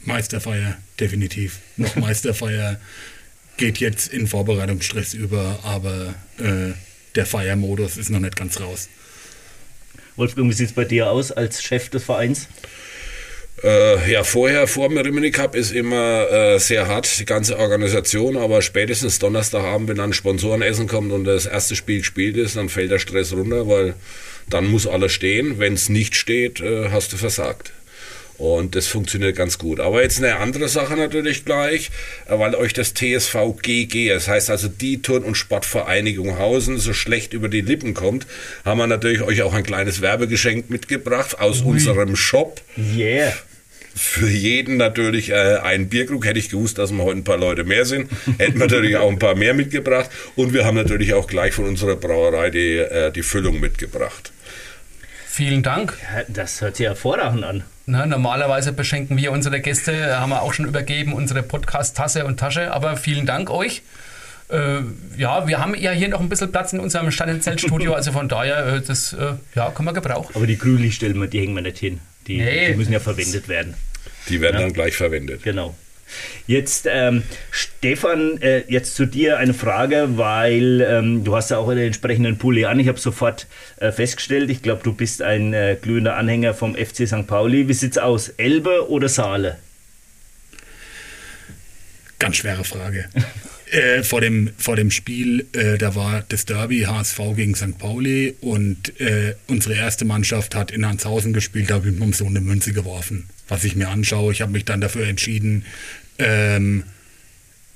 [0.04, 1.58] Meisterfeier, definitiv.
[1.76, 2.80] Noch Meisterfeier
[3.56, 6.72] geht jetzt in Vorbereitungsstress über, aber äh,
[7.14, 8.88] der Feiermodus ist noch nicht ganz raus.
[10.16, 12.48] Wolfgang, wie sieht es bei dir aus als Chef des Vereins?
[13.62, 18.36] Äh, ja, vorher, vor dem Rimini Cup ist immer äh, sehr hart, die ganze Organisation,
[18.36, 22.90] aber spätestens Donnerstagabend, wenn dann Sponsorenessen kommt und das erste Spiel gespielt ist, dann fällt
[22.90, 23.94] der Stress runter, weil
[24.50, 25.58] dann muss alles stehen.
[25.58, 27.72] Wenn es nicht steht, äh, hast du versagt.
[28.36, 29.78] Und das funktioniert ganz gut.
[29.78, 31.90] Aber jetzt eine andere Sache natürlich gleich,
[32.26, 36.92] äh, weil euch das TSV GG, das heißt also die Turn- und Sportvereinigung Hausen, so
[36.92, 38.26] schlecht über die Lippen kommt,
[38.64, 41.72] haben wir natürlich euch auch ein kleines Werbegeschenk mitgebracht aus Ui.
[41.72, 42.60] unserem Shop.
[42.76, 43.32] Yeah
[43.96, 46.26] für jeden natürlich äh, einen Bierkrug.
[46.26, 49.08] Hätte ich gewusst, dass wir heute ein paar Leute mehr sind, hätten wir natürlich auch
[49.08, 50.10] ein paar mehr mitgebracht.
[50.34, 54.32] Und wir haben natürlich auch gleich von unserer Brauerei die, äh, die Füllung mitgebracht.
[55.26, 55.96] Vielen Dank.
[56.02, 57.64] Ja, das hört sich hervorragend an.
[57.86, 62.72] Na, normalerweise beschenken wir unsere Gäste, haben wir auch schon übergeben, unsere Podcast-Tasse und Tasche.
[62.72, 63.82] Aber vielen Dank euch.
[64.48, 64.80] Äh,
[65.16, 68.66] ja, wir haben ja hier noch ein bisschen Platz in unserem Stannenzeltstudio, also von daher,
[68.66, 70.34] äh, das äh, ja, kann man gebrauchen.
[70.34, 72.00] Aber die Grünlichtstellen, die hängen wir nicht hin.
[72.26, 72.68] Die, nee.
[72.68, 73.74] die müssen ja verwendet werden.
[74.28, 74.62] Die werden ja.
[74.62, 75.42] dann gleich verwendet.
[75.42, 75.74] Genau.
[76.46, 81.68] Jetzt, ähm, Stefan, äh, jetzt zu dir eine Frage, weil ähm, du hast ja auch
[81.68, 82.78] einen entsprechenden Pulli an.
[82.80, 83.46] Ich habe sofort
[83.78, 87.26] äh, festgestellt, ich glaube, du bist ein äh, glühender Anhänger vom FC St.
[87.26, 87.68] Pauli.
[87.68, 88.28] Wie sieht's aus?
[88.30, 89.58] Elbe oder Saale?
[92.18, 93.08] Ganz schwere Frage.
[93.74, 97.76] äh, vor, dem, vor dem Spiel, äh, da war das Derby HSV gegen St.
[97.76, 102.26] Pauli und äh, unsere erste Mannschaft hat in Hanshausen gespielt, da habe ich mir so
[102.26, 104.32] eine Münze geworfen, was ich mir anschaue.
[104.32, 105.64] Ich habe mich dann dafür entschieden,
[106.18, 106.84] ähm,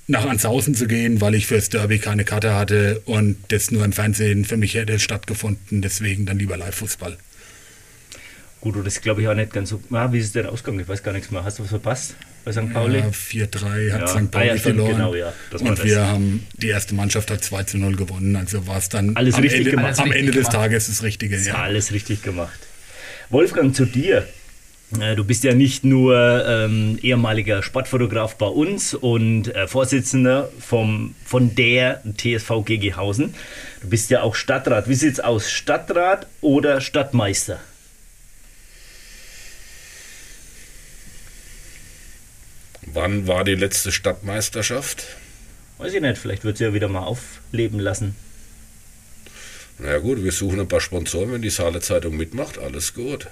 [0.06, 3.92] nach Anshausen zu gehen, weil ich fürs Derby keine Karte hatte und das nur im
[3.92, 5.82] Fernsehen für mich hätte stattgefunden.
[5.82, 7.18] Deswegen dann lieber Live-Fußball.
[8.60, 9.82] Gut, das ist glaube ich auch nicht ganz so.
[9.90, 10.80] Ah, wie ist es denn ausgegangen?
[10.80, 11.42] Ich weiß gar nichts mehr.
[11.42, 12.14] Hast du was verpasst
[12.48, 12.72] bei St.
[12.72, 12.98] Pauli?
[12.98, 14.06] Ja, 4-3 hat ja.
[14.06, 14.30] St.
[14.30, 14.92] Pauli ah, ja, verloren.
[14.92, 15.32] Genau, ja.
[15.52, 18.36] und wir haben, die erste Mannschaft hat 2 0 gewonnen.
[18.36, 19.98] Also war es dann alles am, richtig Ende, gemacht.
[19.98, 21.38] am Ende des Tages das Richtige.
[21.38, 21.54] Ja.
[21.56, 22.58] Alles richtig gemacht.
[23.30, 24.26] Wolfgang, zu dir.
[24.98, 31.14] Äh, du bist ja nicht nur ähm, ehemaliger Sportfotograf bei uns und äh, Vorsitzender vom,
[31.26, 33.34] von der TSV Gegehausen.
[33.82, 34.88] Du bist ja auch Stadtrat.
[34.88, 35.50] Wie sieht es aus?
[35.50, 37.60] Stadtrat oder Stadtmeister?
[42.98, 45.04] Wann war die letzte Stadtmeisterschaft?
[45.78, 48.16] Weiß ich nicht, vielleicht wird sie ja wieder mal aufleben lassen.
[49.78, 53.28] Na ja, gut, wir suchen ein paar Sponsoren, wenn die Saale Zeitung mitmacht, alles gut.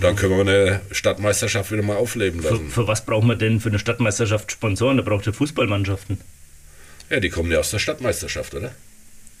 [0.00, 2.70] Dann können wir eine Stadtmeisterschaft wieder mal aufleben lassen.
[2.70, 4.96] Für, für was brauchen wir denn für eine Stadtmeisterschaft Sponsoren?
[4.96, 6.18] Da braucht ihr Fußballmannschaften.
[7.10, 8.74] Ja, die kommen ja aus der Stadtmeisterschaft, oder?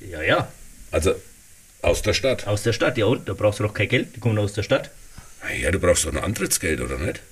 [0.00, 0.52] Ja, ja.
[0.90, 1.14] Also
[1.80, 2.46] aus der Stadt.
[2.46, 3.26] Aus der Stadt, ja und?
[3.26, 4.90] Da brauchst du doch kein Geld, die kommen aus der Stadt.
[5.62, 7.22] Ja, du brauchst doch ein Antrittsgeld, oder nicht?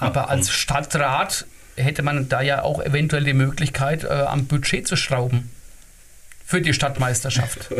[0.00, 4.96] Aber als Stadtrat hätte man da ja auch eventuell die Möglichkeit, äh, am Budget zu
[4.96, 5.50] schrauben
[6.50, 7.70] für die Stadtmeisterschaft.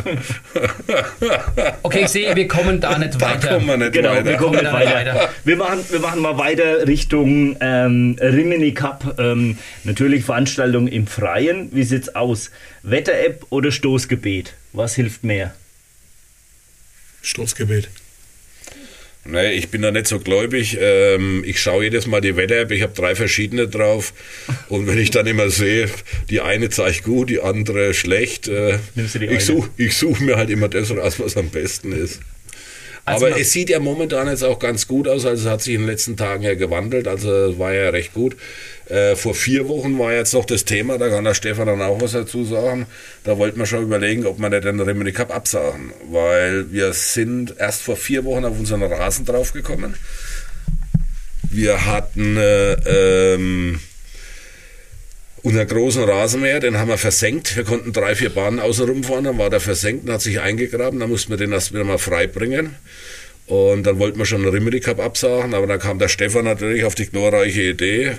[1.83, 3.49] Okay, ich sehe, wir kommen da nicht weiter.
[3.49, 4.25] Da kommen wir nicht genau, weiter.
[4.25, 4.95] Wir, kommen nicht weiter.
[4.95, 5.29] weiter.
[5.45, 9.17] Wir, machen, wir machen mal weiter Richtung ähm, Rimini Cup.
[9.19, 11.75] Ähm, natürlich Veranstaltungen im Freien.
[11.75, 12.53] Wie sieht's aus?
[12.85, 14.55] Wetter-App oder Stoßgebet?
[14.73, 15.53] Was hilft mehr?
[17.23, 17.89] Stoßgebet.
[19.25, 20.79] Nee, ich bin da nicht so gläubig.
[20.81, 24.15] Ähm, ich schaue jedes Mal die Wetter-App, ich habe drei verschiedene drauf.
[24.69, 25.89] Und wenn ich dann immer sehe,
[26.31, 28.79] die eine zeigt gut, die andere schlecht, äh,
[29.29, 32.21] ich suche such mir halt immer das raus, was am besten ist.
[33.05, 35.25] Also Aber es sieht ja momentan jetzt auch ganz gut aus.
[35.25, 37.09] Also es hat sich in den letzten Tagen ja gewandelt.
[37.09, 38.37] Also war ja recht gut.
[38.89, 42.01] Äh, vor vier Wochen war jetzt noch das Thema, da kann der Stefan dann auch
[42.01, 42.87] was dazu sagen.
[43.23, 45.93] Da wollten wir schon überlegen, ob wir den Remedy Cup absagen.
[46.11, 49.95] Weil wir sind erst vor vier Wochen auf unseren Rasen draufgekommen.
[51.51, 53.81] Wir hatten äh, ähm,
[55.43, 57.57] unseren großen Rasenmäher, den haben wir versenkt.
[57.57, 61.01] Wir konnten drei, vier Bahnen außenrum fahren, dann war der versenkt und hat sich eingegraben.
[61.01, 62.77] Dann mussten wir den erst wieder mal frei bringen.
[63.47, 66.85] Und dann wollten wir schon einen Rimini Cup absagen, aber dann kam der Stefan natürlich
[66.85, 68.13] auf die glorreiche Idee.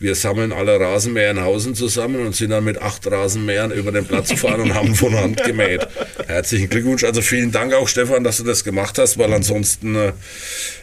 [0.00, 4.06] Wir sammeln alle Rasenmäher in Hausen zusammen und sind dann mit acht Rasenmähern über den
[4.06, 5.86] Platz gefahren und haben von Hand gemäht.
[6.26, 7.04] Herzlichen Glückwunsch.
[7.04, 10.12] Also vielen Dank auch, Stefan, dass du das gemacht hast, weil ansonsten äh,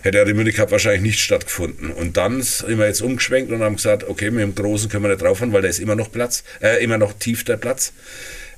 [0.04, 1.90] hätte der Rimini Cup wahrscheinlich nicht stattgefunden.
[1.90, 5.10] Und dann sind wir jetzt umgeschwenkt und haben gesagt, okay, mit dem Großen können wir
[5.10, 7.94] nicht drauffahren, weil da ist immer noch Platz, äh, immer noch tief der Platz.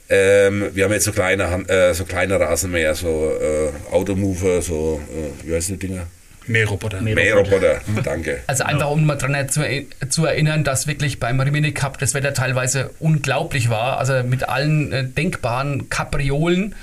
[0.09, 5.47] Ähm, wir haben jetzt so kleine, äh, so kleine Rasenmäher, so äh, Automover, so, äh,
[5.47, 6.07] wie heißen die Dinger?
[6.49, 7.01] Mähroboter.
[7.01, 8.41] Mähroboter, danke.
[8.47, 9.61] Also einfach um mal daran zu,
[10.09, 14.91] zu, erinnern, dass wirklich beim Rimini Cup das Wetter teilweise unglaublich war, also mit allen
[14.91, 16.75] äh, denkbaren Kapriolen.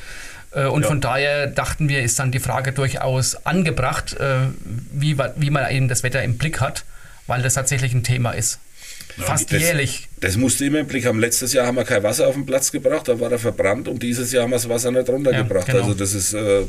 [0.53, 0.89] Äh, und ja.
[0.89, 4.47] von daher dachten wir, ist dann die Frage durchaus angebracht, äh,
[4.93, 6.85] wie, wie man eben das Wetter im Blick hat,
[7.27, 8.61] weil das tatsächlich ein Thema ist.
[9.19, 10.09] Fast das, jährlich.
[10.21, 11.19] Das musste immer im Blick haben.
[11.19, 14.03] Letztes Jahr haben wir kein Wasser auf den Platz gebracht, da war er verbrannt und
[14.03, 15.69] dieses Jahr haben wir das Wasser nicht runtergebracht.
[15.69, 15.87] Ja, genau.
[15.87, 16.35] Also das ist.
[16.35, 16.65] Äh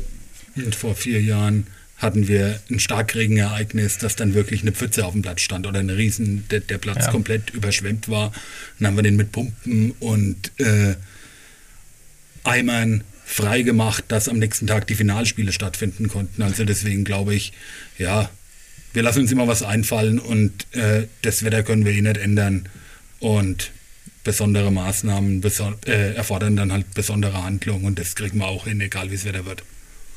[0.56, 1.66] und vor vier Jahren
[1.98, 5.96] hatten wir ein Starkregenereignis, dass dann wirklich eine Pfütze auf dem Platz stand oder eine
[5.96, 7.10] Riesen, der, der Platz ja.
[7.10, 8.32] komplett überschwemmt war.
[8.78, 10.94] Dann haben wir den mit Pumpen und äh,
[12.44, 16.42] Eimern freigemacht, dass am nächsten Tag die Finalspiele stattfinden konnten.
[16.42, 17.52] Also deswegen glaube ich,
[17.98, 18.30] ja,
[18.94, 22.68] wir lassen uns immer was einfallen und äh, das Wetter können wir eh nicht ändern.
[23.18, 23.72] Und
[24.22, 28.80] besondere Maßnahmen beso äh, erfordern dann halt besondere Handlungen und das kriegen wir auch hin,
[28.80, 29.62] egal wie es Wetter wird.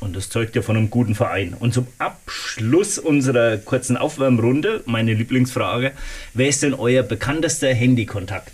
[0.02, 1.54] Und das zeugt ja von einem guten Verein.
[1.54, 5.94] Und zum Abschluss unserer kurzen Aufwärmrunde, meine Lieblingsfrage:
[6.34, 8.52] Wer ist denn euer bekanntester Handykontakt?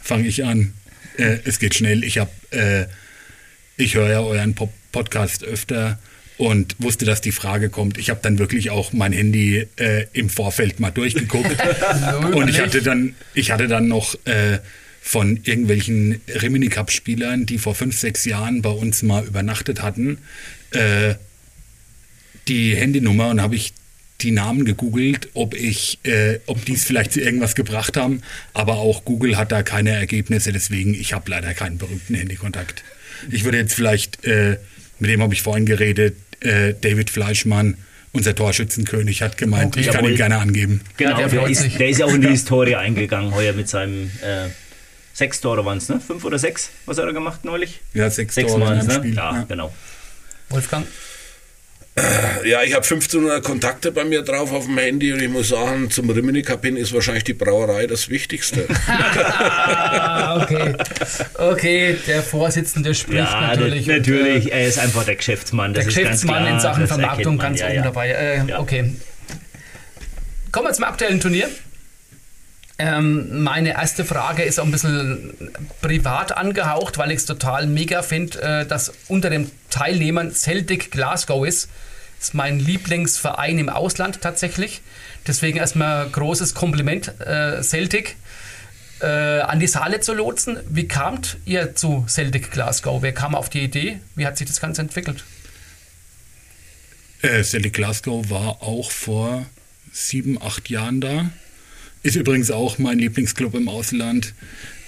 [0.00, 0.72] Fange ich an.
[1.18, 2.02] Äh, es geht schnell.
[2.02, 2.86] Ich habe, äh,
[3.76, 5.98] ich höre ja euren Pop Podcast öfter
[6.38, 7.98] und wusste, dass die Frage kommt.
[7.98, 11.54] Ich habe dann wirklich auch mein Handy äh, im Vorfeld mal durchgeguckt
[12.32, 14.58] und ich hatte dann, ich hatte dann noch äh,
[15.06, 20.18] von irgendwelchen Rimini Cup Spielern, die vor fünf, sechs Jahren bei uns mal übernachtet hatten,
[20.72, 21.14] äh,
[22.48, 23.72] die Handynummer und habe ich
[24.20, 28.22] die Namen gegoogelt, ob ich, äh, ob die es vielleicht zu irgendwas gebracht haben.
[28.52, 32.82] Aber auch Google hat da keine Ergebnisse, deswegen ich habe leider keinen berühmten Handykontakt.
[33.30, 34.56] Ich würde jetzt vielleicht äh,
[34.98, 37.76] mit dem habe ich vorhin geredet, äh, David Fleischmann
[38.12, 40.80] unser Torschützenkönig hat gemeint, okay, ich kann ihn gerne angeben.
[40.96, 44.10] Genau, der, der, ist, der, ist, ja auch in die Historie eingegangen, heuer mit seinem
[44.22, 44.48] äh,
[45.16, 45.98] sechs Tore waren es, ne?
[45.98, 46.70] Fünf oder sechs?
[46.84, 47.80] Was hat er gemacht neulich?
[47.94, 48.94] Ja, sechs, sechs Tore in ne?
[48.94, 49.14] Spiel.
[49.14, 49.72] Ja, ja, genau.
[50.50, 50.86] Wolfgang?
[52.44, 55.90] Ja, ich habe 1500 Kontakte bei mir drauf auf dem Handy und ich muss sagen,
[55.90, 58.66] zum Rimini Kapin ist wahrscheinlich die Brauerei das Wichtigste.
[60.36, 60.74] okay.
[61.38, 63.86] okay, der Vorsitzende spricht ja, natürlich.
[63.86, 65.72] Natürlich, und, äh, er ist einfach der Geschäftsmann.
[65.72, 67.82] der Geschäftsmann klar, in Sachen Vermarktung ganz ja, oben ja.
[67.82, 68.10] dabei.
[68.10, 68.94] Äh, okay.
[70.52, 71.48] Kommen wir zum aktuellen Turnier.
[72.78, 75.32] Ähm, meine erste Frage ist auch ein bisschen
[75.80, 81.46] privat angehaucht, weil ich es total mega finde, äh, dass unter den Teilnehmern Celtic Glasgow
[81.46, 81.70] ist.
[82.18, 84.82] Das ist mein Lieblingsverein im Ausland tatsächlich.
[85.26, 88.16] Deswegen erstmal großes Kompliment, äh, Celtic.
[89.00, 89.06] Äh,
[89.40, 90.58] an die Saale zu lotsen.
[90.70, 93.02] Wie kamt ihr zu Celtic Glasgow?
[93.02, 94.00] Wer kam auf die Idee?
[94.14, 95.24] Wie hat sich das Ganze entwickelt?
[97.20, 99.44] Äh, Celtic Glasgow war auch vor
[99.92, 101.30] sieben, acht Jahren da.
[102.06, 104.32] Ist übrigens auch mein Lieblingsclub im Ausland.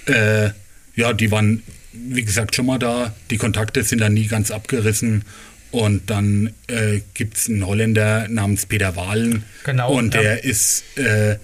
[0.05, 0.51] Äh,
[0.95, 3.13] ja, die waren, wie gesagt, schon mal da.
[3.29, 5.25] Die Kontakte sind dann nie ganz abgerissen.
[5.69, 9.43] Und dann äh, gibt es einen Holländer namens Peter Wahlen.
[9.65, 9.91] Genau.
[9.91, 10.43] Und der ja.
[10.43, 11.35] ist äh,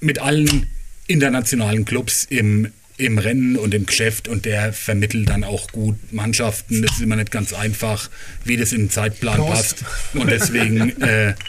[0.00, 0.66] mit allen
[1.06, 6.80] internationalen Clubs im, im Rennen und im Geschäft und der vermittelt dann auch gut Mannschaften.
[6.80, 8.08] Das ist immer nicht ganz einfach,
[8.44, 9.80] wie das in den Zeitplan Prost.
[9.80, 9.84] passt.
[10.14, 11.34] Und deswegen äh,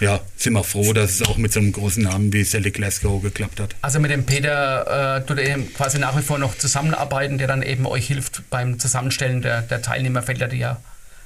[0.00, 3.22] ja, sind wir froh, dass es auch mit so einem großen Namen wie Celtic Glasgow
[3.22, 3.76] geklappt hat.
[3.82, 7.62] Also mit dem Peter äh, tut er quasi nach wie vor noch zusammenarbeiten, der dann
[7.62, 10.80] eben euch hilft beim Zusammenstellen der, der Teilnehmerfelder, die ja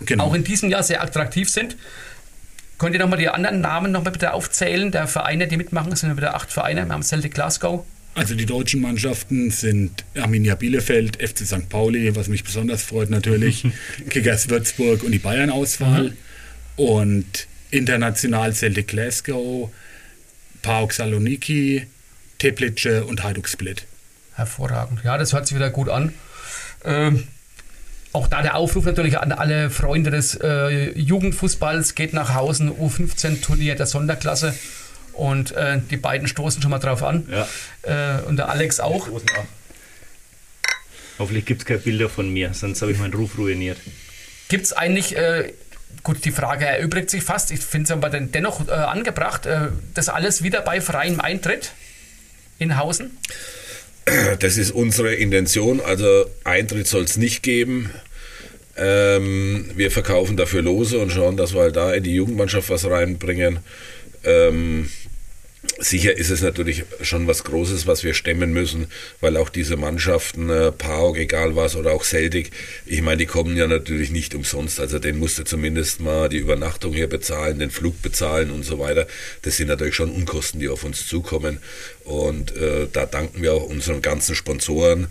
[0.04, 0.24] genau.
[0.24, 1.76] auch in diesem Jahr sehr attraktiv sind.
[2.78, 5.92] Könnt ihr nochmal die anderen Namen nochmal bitte aufzählen, der Vereine, die mitmachen?
[5.92, 6.84] Es sind wieder acht Vereine.
[6.84, 7.84] Wir haben Celtic Glasgow.
[8.16, 11.68] Also die deutschen Mannschaften sind Arminia Bielefeld, FC St.
[11.68, 13.66] Pauli, was mich besonders freut natürlich,
[14.08, 16.10] Kickers Würzburg und die Bayern-Auswahl.
[16.10, 16.16] Mhm.
[16.76, 19.70] Und international Celtic Glasgow,
[20.62, 21.86] PAOK Saloniki,
[22.38, 23.86] Teplice und Hajduk Split.
[24.34, 25.00] Hervorragend.
[25.04, 26.12] Ja, das hört sich wieder gut an.
[26.84, 27.24] Ähm,
[28.12, 33.74] auch da der Aufruf natürlich an alle Freunde des äh, Jugendfußballs, geht nach Hause, U15-Turnier
[33.74, 34.54] der Sonderklasse.
[35.12, 37.28] Und äh, die beiden stoßen schon mal drauf an.
[37.30, 38.18] Ja.
[38.18, 39.08] Äh, und der Alex auch.
[41.18, 43.78] Hoffentlich gibt es keine Bilder von mir, sonst habe ich meinen Ruf ruiniert.
[44.48, 45.52] Gibt es eigentlich äh,
[46.02, 47.50] Gut, die Frage erübrigt sich fast.
[47.50, 51.72] Ich finde es aber dennoch äh, angebracht, äh, das alles wieder bei freiem Eintritt
[52.58, 53.18] in Hausen?
[54.38, 55.80] Das ist unsere Intention.
[55.80, 57.90] Also Eintritt soll es nicht geben.
[58.76, 62.84] Ähm, wir verkaufen dafür Lose und schauen, dass wir halt da in die Jugendmannschaft was
[62.84, 63.60] reinbringen.
[64.24, 64.90] Ähm,
[65.78, 68.86] Sicher ist es natürlich schon was Großes, was wir stemmen müssen,
[69.20, 72.52] weil auch diese Mannschaften, äh, PAOK, egal was, oder auch Celtic,
[72.86, 74.78] ich meine, die kommen ja natürlich nicht umsonst.
[74.78, 78.78] Also den musst du zumindest mal die Übernachtung hier bezahlen, den Flug bezahlen und so
[78.78, 79.08] weiter.
[79.42, 81.58] Das sind natürlich schon Unkosten, die auf uns zukommen.
[82.04, 85.08] Und äh, da danken wir auch unseren ganzen Sponsoren,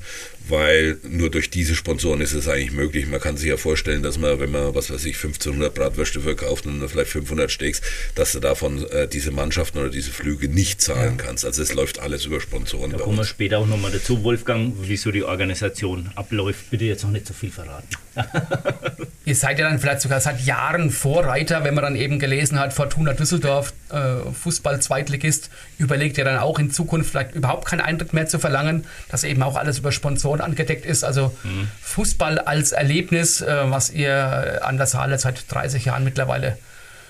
[0.50, 3.08] weil nur durch diese Sponsoren ist es eigentlich möglich.
[3.08, 6.66] Man kann sich ja vorstellen, dass man, wenn man, was weiß ich, 1500 Bratwürste verkauft
[6.66, 7.82] und vielleicht 500 Steaks,
[8.16, 11.26] dass du davon äh, diese Mannschaften oder diese Flüge nicht zahlen ja.
[11.26, 11.46] kannst.
[11.46, 12.92] Also es läuft alles über Sponsoren.
[12.92, 16.70] Da kommen wir später auch nochmal dazu, Wolfgang, wieso die Organisation abläuft.
[16.70, 17.88] Bitte jetzt noch nicht so viel verraten.
[19.26, 22.74] Ihr seid ja dann vielleicht sogar seit Jahren Vorreiter, wenn man dann eben gelesen hat,
[22.74, 28.28] Fortuna Düsseldorf, äh, Fußball-Zweitligist, überlegt ja dann auch in Zukunft vielleicht überhaupt keinen Eintritt mehr
[28.28, 31.04] zu verlangen, dass eben auch alles über Sponsoren angedeckt ist.
[31.04, 31.68] Also mhm.
[31.82, 36.58] Fußball als Erlebnis, äh, was ihr an der Saale seit 30 Jahren mittlerweile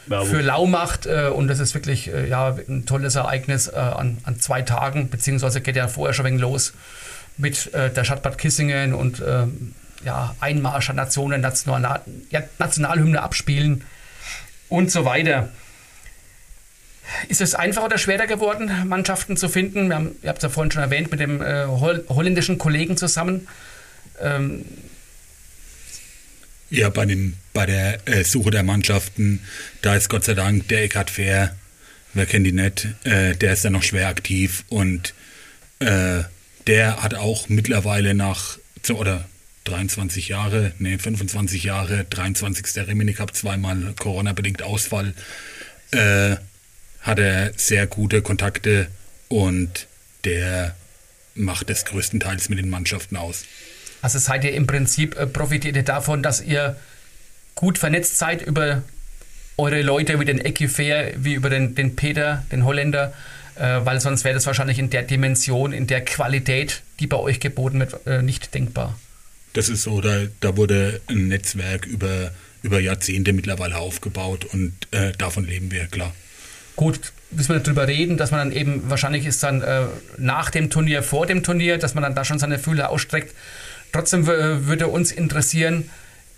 [0.08, 1.06] ja, für lau macht.
[1.06, 5.10] Äh, und das ist wirklich äh, ja, ein tolles Ereignis äh, an, an zwei Tagen,
[5.10, 6.74] beziehungsweise geht ja vorher schon ein wenig los
[7.38, 9.74] mit äh, der Stadtbad Kissingen und ähm,
[10.06, 13.84] ja, Einmarsch der Nationen, National, ja, Nationalhymne abspielen
[14.70, 15.50] und so weiter.
[17.28, 19.89] Ist es einfacher oder schwerer geworden, Mannschaften zu finden?
[19.89, 23.48] Wir haben, ihr habt es ja vorhin schon erwähnt, mit dem äh, holländischen Kollegen zusammen.
[24.22, 24.66] Ähm,
[26.70, 29.42] ja, bei, dem, bei der äh, Suche der Mannschaften,
[29.82, 31.56] da ist Gott sei Dank der Eckhard Fair,
[32.13, 35.13] wer kennt ihn nicht, äh, der ist ja noch schwer aktiv und
[35.80, 36.24] äh,
[36.68, 38.58] der hat auch mittlerweile nach,
[38.92, 39.26] oder
[39.66, 42.88] 23 Jahre, nee, 25 Jahre, 23.
[42.88, 45.13] Rimini Cup, zweimal Corona-bedingt Ausfall,
[45.92, 46.38] äh,
[47.04, 48.88] hat er sehr gute Kontakte
[49.30, 49.88] und
[50.26, 50.76] der
[51.36, 53.46] macht es größtenteils mit den Mannschaften aus.
[54.02, 56.76] Also seid ihr im Prinzip, äh, profitiert ihr davon, dass ihr
[57.56, 58.84] gut vernetzt seid über
[59.58, 63.13] eure Leute wie den Eki Fair, wie über den, den Peter, den Holländer,
[63.56, 67.39] äh, weil sonst wäre das wahrscheinlich in der Dimension, in der Qualität, die bei euch
[67.39, 68.98] geboten wird, äh, nicht denkbar.
[69.54, 72.32] Das ist so, da, da wurde ein Netzwerk über
[72.63, 76.16] über Jahrzehnte mittlerweile aufgebaut und äh, davon leben wir, klar.
[76.76, 79.84] Gut, müssen wir darüber reden, dass man dann eben, wahrscheinlich ist dann äh,
[80.18, 83.36] nach dem Turnier, vor dem Turnier, dass man dann da schon seine Fühler ausstreckt.
[83.92, 85.90] Trotzdem äh, würde uns interessieren,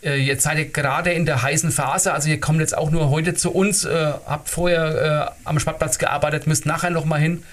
[0.04, 3.10] äh, jetzt seid ihr gerade in der heißen Phase, also ihr kommt jetzt auch nur
[3.10, 7.44] heute zu uns, äh, habt vorher äh, am Sportplatz gearbeitet, müsst nachher nochmal hin.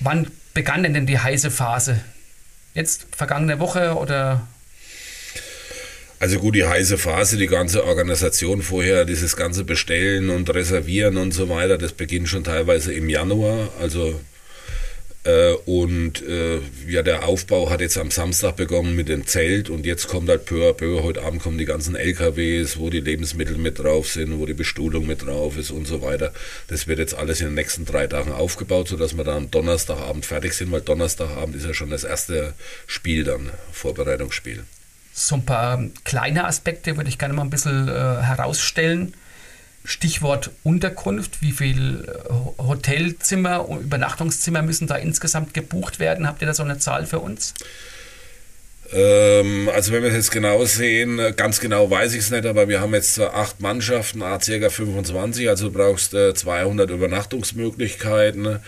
[0.00, 2.00] Wann begann denn, denn die heiße Phase?
[2.74, 4.46] Jetzt vergangene Woche oder
[6.24, 11.34] also gut, die heiße Phase, die ganze Organisation vorher, dieses ganze Bestellen und Reservieren und
[11.34, 13.68] so weiter, das beginnt schon teilweise im Januar.
[13.78, 14.18] Also
[15.24, 19.84] äh, und äh, ja, der Aufbau hat jetzt am Samstag begonnen mit dem Zelt und
[19.84, 23.58] jetzt kommt halt peu à peu, heute Abend kommen die ganzen LKWs, wo die Lebensmittel
[23.58, 26.32] mit drauf sind, wo die Bestuhlung mit drauf ist und so weiter.
[26.68, 30.24] Das wird jetzt alles in den nächsten drei Tagen aufgebaut, sodass wir dann am Donnerstagabend
[30.24, 32.54] fertig sind, weil Donnerstagabend ist ja schon das erste
[32.86, 34.64] Spiel dann, Vorbereitungsspiel.
[35.16, 39.14] So ein paar kleine Aspekte würde ich gerne mal ein bisschen äh, herausstellen.
[39.84, 41.40] Stichwort Unterkunft.
[41.40, 46.26] Wie viel äh, Hotelzimmer und Übernachtungszimmer müssen da insgesamt gebucht werden?
[46.26, 47.54] Habt ihr da so eine Zahl für uns?
[48.92, 52.44] Ähm, also wenn wir es jetzt genau sehen, äh, ganz genau weiß ich es nicht,
[52.44, 54.38] aber wir haben jetzt acht Mannschaften, ca.
[54.68, 58.58] 25, also du brauchst 200 Übernachtungsmöglichkeiten.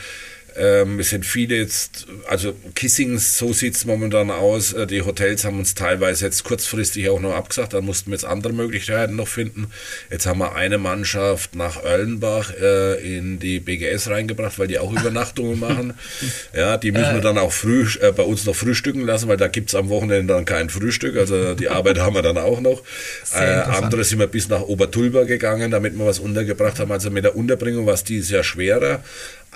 [0.59, 4.73] Ähm, es sind viele jetzt, also Kissing, so sieht es momentan aus.
[4.73, 8.25] Äh, die Hotels haben uns teilweise jetzt kurzfristig auch noch abgesagt, da mussten wir jetzt
[8.25, 9.67] andere Möglichkeiten noch finden.
[10.11, 14.93] Jetzt haben wir eine Mannschaft nach Erlenbach äh, in die BGS reingebracht, weil die auch
[14.93, 15.95] Übernachtungen machen.
[16.55, 19.49] Ja, die müssen wir dann auch früh äh, bei uns noch frühstücken lassen, weil da
[19.49, 21.17] gibt es am Wochenende dann kein Frühstück.
[21.17, 22.83] Also die Arbeit haben wir dann auch noch.
[23.35, 26.93] Äh, andere sind wir bis nach Obertulba gegangen, damit wir was untergebracht haben.
[26.93, 29.03] Also mit der Unterbringung war es dieses Jahr schwerer.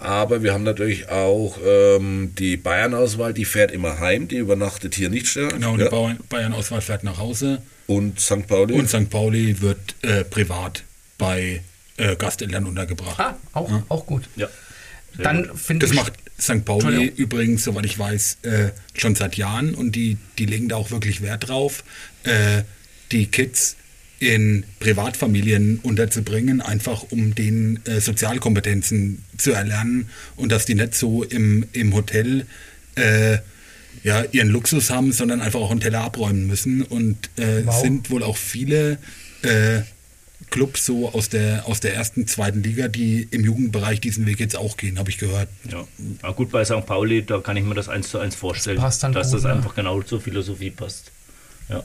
[0.01, 5.11] Aber wir haben natürlich auch ähm, die Bayern-Auswahl, die fährt immer heim, die übernachtet hier
[5.11, 5.53] nicht stark.
[5.53, 6.17] Genau, die ja.
[6.29, 7.61] Bayern-Auswahl fährt nach Hause.
[7.87, 8.47] Und St.
[8.47, 8.75] Pauli?
[8.75, 9.11] Und St.
[9.11, 10.85] Pauli wird äh, privat
[11.19, 11.61] bei
[11.99, 13.21] äh, Gasteltern untergebracht.
[13.21, 13.83] Ah, auch, ja.
[13.89, 14.29] auch gut.
[14.37, 14.49] Ja.
[15.19, 16.65] Dann finde Das macht St.
[16.65, 20.91] Pauli übrigens, soweit ich weiß, äh, schon seit Jahren und die, die legen da auch
[20.91, 21.85] wirklich Wert drauf.
[22.23, 22.63] Äh,
[23.13, 23.77] die Kids
[24.21, 31.25] in Privatfamilien unterzubringen, einfach um den äh, Sozialkompetenzen zu erlernen und dass die nicht so
[31.25, 32.47] im, im Hotel
[32.97, 33.39] äh,
[34.03, 36.83] ja, ihren Luxus haben, sondern einfach auch einen Teller abräumen müssen.
[36.83, 37.81] Und äh, wow.
[37.81, 38.99] sind wohl auch viele
[39.43, 39.81] äh,
[40.51, 44.57] Clubs so aus der, aus der ersten, zweiten Liga, die im Jugendbereich diesen Weg jetzt
[44.57, 45.49] auch gehen, habe ich gehört.
[45.71, 45.87] Ja.
[46.23, 46.85] ja, gut, bei St.
[46.85, 49.53] Pauli, da kann ich mir das eins zu eins vorstellen, das dass gut, das ne?
[49.53, 51.11] einfach genau zur Philosophie passt.
[51.69, 51.85] Ja.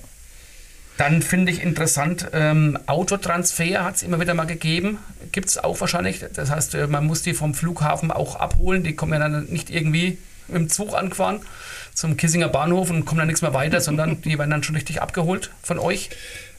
[0.97, 4.99] Dann finde ich interessant, ähm, Autotransfer hat es immer wieder mal gegeben.
[5.31, 6.23] Gibt es auch wahrscheinlich.
[6.33, 8.83] Das heißt, äh, man muss die vom Flughafen auch abholen.
[8.83, 11.41] Die kommen ja dann nicht irgendwie im Zug angefahren
[11.95, 15.01] zum Kissinger Bahnhof und kommen dann nichts mehr weiter, sondern die werden dann schon richtig
[15.01, 16.09] abgeholt von euch.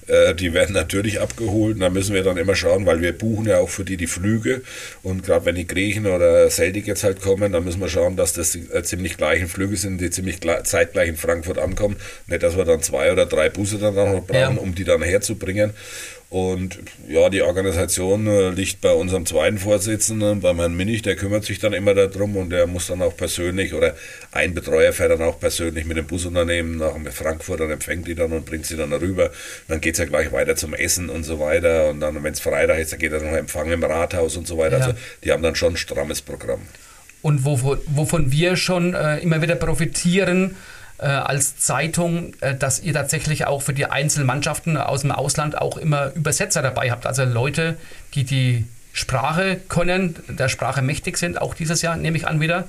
[0.06, 1.80] Äh, die werden natürlich abgeholt.
[1.80, 4.62] Da müssen wir dann immer schauen, weil wir buchen ja auch für die die Flüge.
[5.02, 8.32] Und gerade wenn die Griechen oder Celtic jetzt halt kommen, dann müssen wir schauen, dass
[8.32, 11.96] das die, äh, ziemlich gleichen Flüge sind, die ziemlich zeitgleich in Frankfurt ankommen.
[12.26, 14.62] Nicht, dass wir dann zwei oder drei Busse dann noch brauchen, ja.
[14.62, 15.72] um die dann herzubringen.
[16.28, 21.44] Und ja, die Organisation äh, liegt bei unserem zweiten Vorsitzenden, beim Herrn Minich, der kümmert
[21.44, 23.94] sich dann immer darum und der muss dann auch persönlich oder
[24.32, 28.32] ein Betreuer fährt dann auch persönlich mit dem Busunternehmen nach Frankfurt und empfängt die dann
[28.32, 29.30] und bringt sie dann rüber.
[29.68, 31.90] Dann geht es ja gleich weiter zum Essen und so weiter.
[31.90, 34.58] Und dann, wenn es Freitag ist, dann geht er noch Empfang im Rathaus und so
[34.58, 34.78] weiter.
[34.78, 34.84] Ja.
[34.86, 36.62] Also die haben dann schon ein strammes Programm.
[37.22, 40.56] Und wovon, wovon wir schon äh, immer wieder profitieren,
[40.98, 45.58] äh, als Zeitung, äh, dass ihr tatsächlich auch für die einzelnen Mannschaften aus dem Ausland
[45.58, 47.06] auch immer Übersetzer dabei habt.
[47.06, 47.76] Also Leute,
[48.14, 52.64] die die Sprache können, der Sprache mächtig sind, auch dieses Jahr nehme ich an wieder.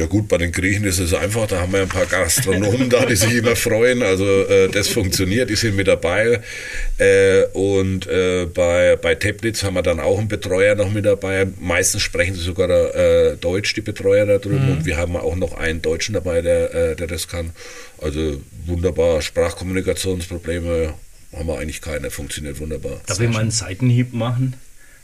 [0.00, 3.04] Ja gut, bei den Griechen ist es einfach, da haben wir ein paar Gastronomen da,
[3.04, 4.02] die sich immer freuen.
[4.02, 6.40] Also äh, das funktioniert, die sind mit dabei.
[6.96, 11.46] Äh, und äh, bei, bei Teplitz haben wir dann auch einen Betreuer noch mit dabei.
[11.60, 14.64] Meistens sprechen sie sogar äh, Deutsch, die Betreuer da drüben.
[14.64, 14.72] Mhm.
[14.72, 17.50] Und wir haben auch noch einen Deutschen dabei, der, äh, der das kann.
[17.98, 20.94] Also wunderbar, Sprachkommunikationsprobleme
[21.36, 23.02] haben wir eigentlich keine, funktioniert wunderbar.
[23.04, 24.54] Darf ich mal einen Seitenhieb machen?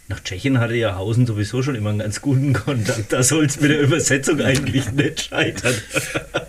[0.08, 3.12] Nach Tschechien hatte ja Hausen sowieso schon immer einen ganz guten Kontakt.
[3.12, 5.74] Da soll es mit der Übersetzung eigentlich nicht scheitern.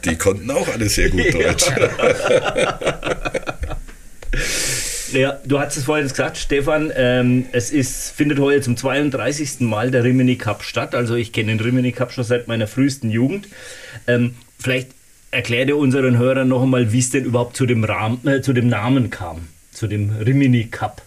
[0.06, 1.66] Die konnten auch alle sehr gut Deutsch.
[5.12, 5.20] Ja.
[5.20, 9.62] ja du hast es vorhin gesagt, Stefan, ähm, es ist, findet heute zum 32.
[9.62, 10.94] Mal der Rimini Cup statt.
[10.94, 13.48] Also ich kenne den Rimini Cup schon seit meiner frühesten Jugend.
[14.06, 14.90] Ähm, vielleicht
[15.32, 18.54] erklärt ihr unseren Hörern noch einmal, wie es denn überhaupt zu dem, Rahmen, äh, zu
[18.54, 21.02] dem Namen kam, zu dem Rimini Cup.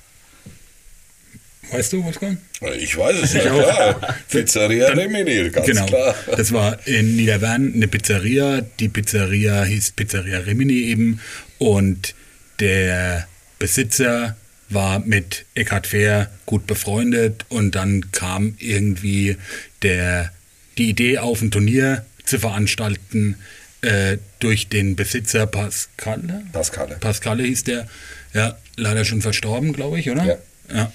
[1.73, 2.39] Weißt du, Wolfgang?
[2.79, 4.17] Ich weiß es nicht, klar.
[4.29, 5.87] Pizzeria Dann, Remini, ganz genau.
[5.87, 6.15] klar.
[6.37, 8.63] Das war in Niederwern eine Pizzeria.
[8.79, 11.21] Die Pizzeria hieß Pizzeria Remini eben.
[11.59, 12.15] Und
[12.59, 13.27] der
[13.59, 14.37] Besitzer
[14.69, 19.37] war mit Eckhard Fehr gut befreundet und dann kam irgendwie
[19.83, 20.33] der,
[20.79, 23.37] die Idee auf, ein Turnier zu veranstalten
[23.83, 26.45] äh, durch den Besitzer Pascale.
[26.53, 26.97] Pascale.
[27.01, 27.89] Pascale hieß der,
[28.33, 30.25] ja, leider schon verstorben, glaube ich, oder?
[30.25, 30.37] Ja.
[30.73, 30.93] ja.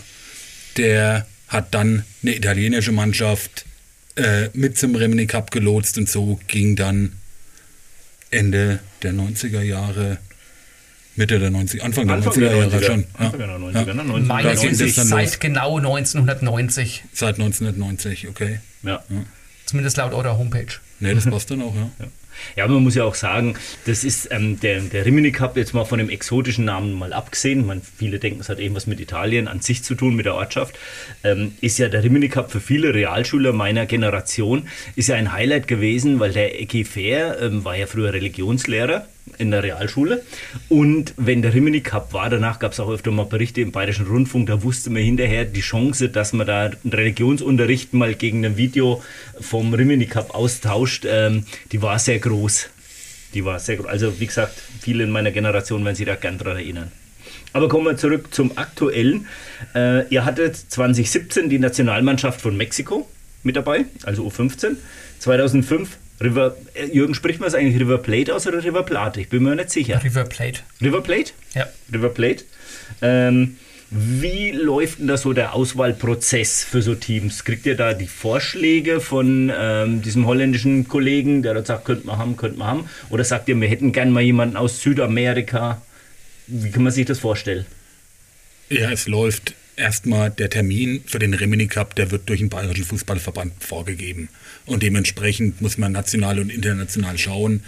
[0.78, 3.66] Der hat dann eine italienische Mannschaft
[4.16, 7.14] äh, mit zum Rimini Cup gelotst und so ging dann
[8.32, 10.18] Ende der 90er Jahre
[11.18, 12.86] Mitte der 90 Anfang der Anfang 90er der Jahre 90er.
[12.86, 13.00] schon.
[13.02, 13.26] Ja.
[13.26, 13.74] Anfang der 90er, ne?
[13.74, 13.80] Ja.
[13.80, 14.28] 1990.
[14.28, 15.40] Da Meines ging das Wissens dann seit los.
[15.40, 17.04] genau 1990.
[17.14, 18.60] Seit 1990, okay.
[18.84, 19.04] Ja.
[19.66, 20.68] Zumindest laut eurer Homepage.
[21.00, 21.90] Ne, das passt dann auch, ja.
[22.00, 22.06] Ja,
[22.56, 23.56] man muss ja auch sagen,
[23.86, 27.66] das ist ähm, der, der Rimini Cup, jetzt mal von dem exotischen Namen mal abgesehen,
[27.66, 30.78] man, viele denken, es hat irgendwas mit Italien an sich zu tun, mit der Ortschaft,
[31.24, 35.68] ähm, ist ja der Rimini Cup für viele Realschüler meiner Generation, ist ja ein Highlight
[35.68, 40.24] gewesen, weil der Ecki Fair ähm, war ja früher Religionslehrer in der Realschule
[40.70, 44.08] und wenn der Rimini Cup war, danach gab es auch öfter mal Berichte im Bayerischen
[44.08, 48.58] Rundfunk, da wusste man hinterher die Chance, dass man da einen Religionsunterricht mal gegen ein
[48.58, 49.04] Video
[49.40, 52.70] vom Rimini Cup austauscht, ähm, die war sehr groß.
[53.34, 53.88] Die war sehr groß.
[53.88, 56.92] Also wie gesagt, viele in meiner Generation werden sich da gern daran erinnern.
[57.54, 59.28] Aber kommen wir zurück zum aktuellen.
[59.74, 63.10] Äh, ihr hattet 2017 die Nationalmannschaft von Mexiko
[63.44, 64.76] mit dabei, also U15.
[65.20, 69.22] 2005 River, äh, Jürgen, spricht man es eigentlich River Plate aus oder River Plate?
[69.22, 70.02] Ich bin mir nicht sicher.
[70.04, 70.62] River Plate.
[70.82, 71.34] River Plate?
[71.54, 71.68] Ja.
[71.92, 72.46] River Plate.
[73.02, 73.58] Ähm,
[73.92, 77.44] wie läuft denn da so der Auswahlprozess für so Teams?
[77.44, 82.18] Kriegt ihr da die Vorschläge von ähm, diesem holländischen Kollegen, der da sagt, könnte man
[82.18, 82.90] haben, könnte man haben?
[83.10, 85.82] Oder sagt ihr, wir hätten gern mal jemanden aus Südamerika?
[86.48, 87.66] Wie kann man sich das vorstellen?
[88.70, 92.86] Ja, es läuft erstmal der Termin für den Rimini Cup, der wird durch den Bayerischen
[92.86, 94.30] Fußballverband vorgegeben.
[94.66, 97.64] Und dementsprechend muss man national und international schauen,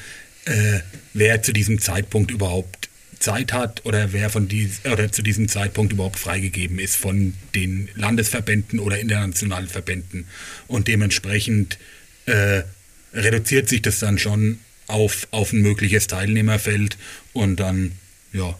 [0.45, 0.79] äh,
[1.13, 2.89] wer zu diesem Zeitpunkt überhaupt
[3.19, 7.89] Zeit hat oder wer von dies, oder zu diesem Zeitpunkt überhaupt freigegeben ist von den
[7.95, 10.25] Landesverbänden oder internationalen Verbänden.
[10.67, 11.77] Und dementsprechend
[12.25, 12.63] äh,
[13.13, 16.97] reduziert sich das dann schon auf, auf ein mögliches Teilnehmerfeld
[17.33, 17.93] und dann
[18.33, 18.57] ja,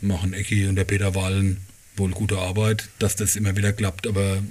[0.00, 1.58] machen Ecki und der Peter Wallen
[1.96, 4.42] wohl gute Arbeit, dass das immer wieder klappt, aber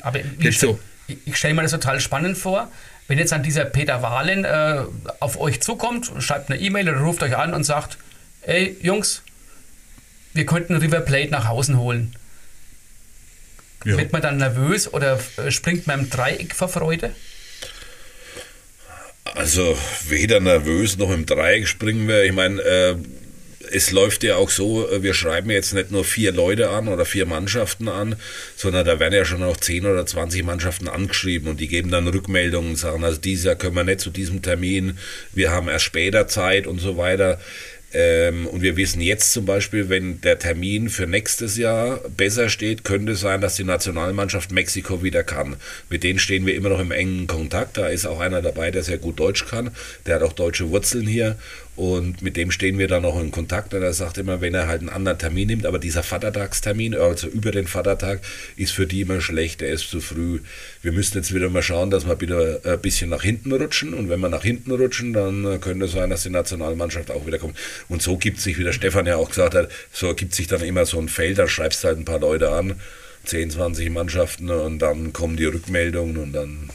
[0.00, 0.78] Aber Geht so.
[1.06, 2.70] Ich, ich stelle mir das total spannend vor,
[3.08, 4.84] wenn jetzt an dieser Peter Wahlen äh,
[5.20, 7.98] auf euch zukommt, schreibt eine E-Mail oder ruft euch an und sagt,
[8.42, 9.22] ey Jungs,
[10.34, 12.14] wir könnten River Plate nach Hause holen.
[13.84, 13.98] ja.
[13.98, 17.14] Wird man dann nervös oder äh, springt man im Dreieck vor Freude?
[19.24, 19.78] Also
[20.08, 22.24] weder nervös noch im Dreieck springen wir.
[22.24, 22.96] Ich meine, äh,
[23.72, 27.04] es läuft ja auch so, äh, wir schreiben jetzt nicht nur vier Leute an oder
[27.04, 28.16] vier Mannschaften an,
[28.56, 32.06] sondern da werden ja schon auch 10 oder 20 Mannschaften angeschrieben und die geben dann
[32.06, 34.98] Rückmeldungen und sagen, also dieses Jahr können wir nicht zu diesem Termin,
[35.32, 37.38] wir haben erst später Zeit und so weiter.
[37.94, 42.84] Ähm, und wir wissen jetzt zum Beispiel, wenn der Termin für nächstes Jahr besser steht,
[42.84, 45.56] könnte es sein, dass die Nationalmannschaft Mexiko wieder kann.
[45.90, 47.76] Mit denen stehen wir immer noch im engen Kontakt.
[47.76, 49.72] Da ist auch einer dabei, der sehr gut Deutsch kann.
[50.06, 51.36] Der hat auch deutsche Wurzeln hier.
[51.74, 53.72] Und mit dem stehen wir dann noch in Kontakt.
[53.72, 57.28] Und er sagt immer, wenn er halt einen anderen Termin nimmt, aber dieser Vatertagstermin, also
[57.28, 58.20] über den Vatertag,
[58.56, 60.40] ist für die immer schlecht, der ist zu früh.
[60.82, 63.94] Wir müssen jetzt wieder mal schauen, dass wir wieder ein bisschen nach hinten rutschen.
[63.94, 67.38] Und wenn wir nach hinten rutschen, dann könnte es sein, dass die Nationalmannschaft auch wieder
[67.38, 67.56] kommt.
[67.88, 70.62] Und so gibt sich, wie der Stefan ja auch gesagt hat, so ergibt sich dann
[70.62, 72.80] immer so ein Feld, da schreibst du halt ein paar Leute an,
[73.24, 76.70] 10, 20 Mannschaften und dann kommen die Rückmeldungen und dann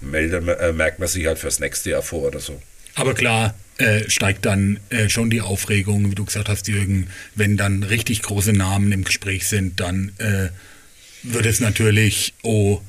[0.00, 2.60] meldet, äh, merkt man sich halt fürs nächste Jahr vor oder so.
[2.94, 7.56] Aber klar äh, steigt dann äh, schon die Aufregung, wie du gesagt hast, Jürgen, wenn
[7.56, 10.48] dann richtig große Namen im Gespräch sind, dann äh,
[11.22, 12.80] wird es natürlich oh,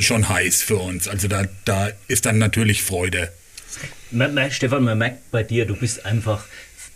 [0.00, 1.08] schon heiß für uns.
[1.08, 3.30] Also da, da ist dann natürlich Freude.
[4.50, 6.44] Stefan, man merkt bei dir, du bist einfach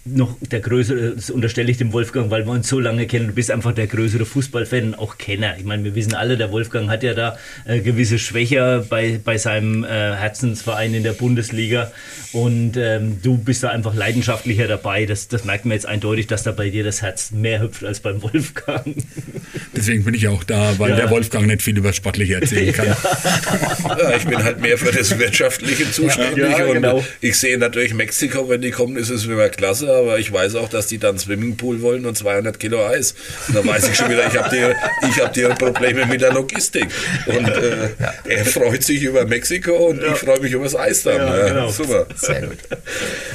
[0.05, 3.32] noch der größere, das unterstelle ich dem Wolfgang, weil wir uns so lange kennen, du
[3.34, 5.57] bist einfach der größere Fußballfan, auch Kenner.
[5.59, 7.36] Ich meine, wir wissen alle, der Wolfgang hat ja da
[7.66, 11.92] äh, gewisse Schwächer bei, bei seinem äh, Herzensverein in der Bundesliga
[12.32, 15.05] und ähm, du bist da einfach leidenschaftlicher dabei.
[15.05, 18.01] Das, das merkt man jetzt eindeutig, dass da bei dir das Herz mehr hüpft als
[18.01, 18.96] beim Wolfgang.
[19.76, 20.96] Deswegen bin ich auch da, weil Ja.
[20.96, 22.86] der Wolfgang nicht viel über Sportliche erzählen kann.
[22.86, 27.05] Ja, ich bin halt mehr für das Wirtschaftliche zuständig Ja, und genau.
[27.20, 30.68] ich sehe natürlich Mexiko, wenn die kommen, ist es immer klasse, aber ich weiß auch,
[30.68, 33.14] dass die dann Swimmingpool wollen und 200 Kilo Eis.
[33.48, 36.32] Und dann weiß ich schon wieder, ich habe die, ich hab die Probleme mit der
[36.32, 36.88] Logistik.
[37.26, 37.90] Und äh,
[38.24, 41.16] er freut sich über Mexiko und ich freue mich über das Eis dann.
[41.16, 41.70] Ja, genau.
[41.70, 42.07] Super.
[42.16, 42.59] Sehr gut.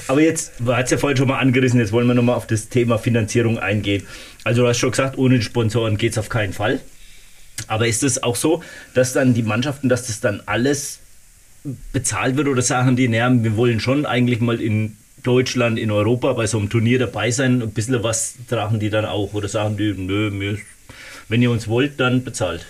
[0.08, 2.70] Aber jetzt, du hast ja vorhin schon mal angerissen, jetzt wollen wir nochmal auf das
[2.70, 4.06] Thema Finanzierung eingehen.
[4.44, 6.80] Also du hast schon gesagt, ohne Sponsoren geht es auf keinen Fall.
[7.68, 8.64] Aber ist es auch so,
[8.94, 11.00] dass dann die Mannschaften, dass das dann alles
[11.94, 16.34] bezahlt wird oder sagen die, naja, wir wollen schon eigentlich mal in Deutschland, in Europa
[16.34, 17.62] bei so einem Turnier dabei sein?
[17.62, 19.34] Ein bisschen was tragen die dann auch?
[19.34, 20.58] Oder sagen die, nö,
[21.28, 22.66] wenn ihr uns wollt, dann bezahlt?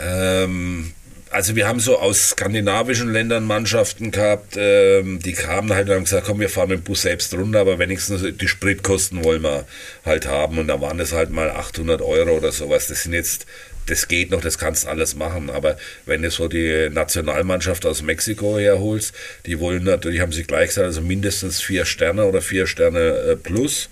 [0.00, 0.92] Ähm,
[1.30, 6.04] also wir haben so aus skandinavischen Ländern Mannschaften gehabt, ähm, die kamen halt und haben
[6.04, 9.64] gesagt, komm, wir fahren mit dem Bus selbst runter, aber wenigstens die Spritkosten wollen wir
[10.04, 10.58] halt haben.
[10.58, 12.86] Und da waren es halt mal 800 Euro oder sowas.
[12.86, 13.46] Das sind jetzt,
[13.90, 15.50] das geht noch, das kannst alles machen.
[15.50, 15.76] Aber
[16.06, 19.14] wenn du so die Nationalmannschaft aus Mexiko herholst,
[19.46, 23.36] die wollen natürlich, haben sie gleich gesagt, also mindestens vier Sterne oder vier Sterne äh,
[23.36, 23.88] plus.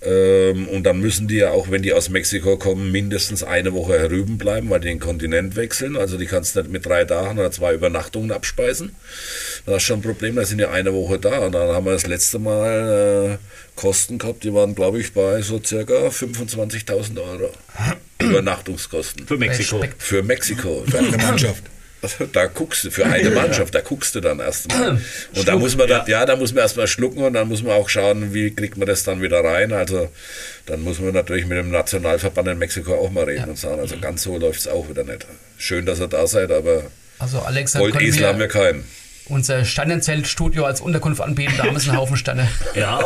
[0.00, 3.98] Ähm, und dann müssen die ja auch, wenn die aus Mexiko kommen, mindestens eine Woche
[3.98, 5.96] herüben bleiben, weil die den Kontinent wechseln.
[5.96, 8.94] Also die kannst du nicht mit drei Tagen oder zwei Übernachtungen abspeisen.
[9.66, 11.38] Das ist schon ein Problem, da sind ja eine Woche da.
[11.38, 15.42] Und dann haben wir das letzte Mal äh, Kosten gehabt, die waren, glaube ich, bei
[15.42, 17.52] so circa 25.000 Euro.
[18.20, 19.26] Übernachtungskosten.
[19.26, 19.84] Für Mexiko.
[19.98, 20.84] Für Mexiko.
[20.88, 21.64] Für eine Mannschaft.
[22.32, 25.00] Da guckst du, für eine Mannschaft, da guckst du dann erstmal.
[25.34, 27.72] Und da muss man dann, ja, da muss man erstmal schlucken und dann muss man
[27.72, 29.72] auch schauen, wie kriegt man das dann wieder rein.
[29.72, 30.08] Also
[30.66, 33.46] dann muss man natürlich mit dem Nationalverband in Mexiko auch mal reden ja.
[33.46, 35.26] und sagen, also ganz so läuft es auch wieder nicht.
[35.56, 36.84] Schön, dass ihr da seid, aber
[37.18, 38.84] also Alex, Goldesel haben wir keinen
[39.28, 42.48] unser Sternenzeltstudio als Unterkunft anbieten, da haben wir einen Haufen Sterne.
[42.74, 43.00] Ja,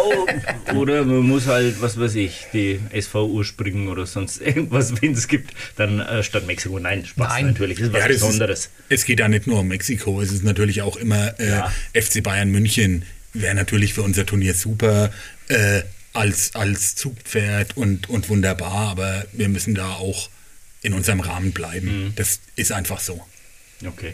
[0.74, 5.28] oder man muss halt, was weiß ich, die SV urspringen oder sonst irgendwas, wenn es
[5.28, 6.78] gibt, dann äh, statt Mexiko.
[6.78, 7.46] Nein, Spaß Nein.
[7.46, 8.60] natürlich, das ist was ja, das Besonderes.
[8.60, 11.72] Ist, es geht ja nicht nur um Mexiko, es ist natürlich auch immer äh, ja.
[11.94, 13.04] FC Bayern München
[13.34, 15.10] wäre natürlich für unser Turnier super
[15.48, 20.28] äh, als, als Zugpferd und, und wunderbar, aber wir müssen da auch
[20.82, 22.06] in unserem Rahmen bleiben.
[22.06, 22.12] Mhm.
[22.16, 23.24] Das ist einfach so.
[23.84, 24.12] Okay.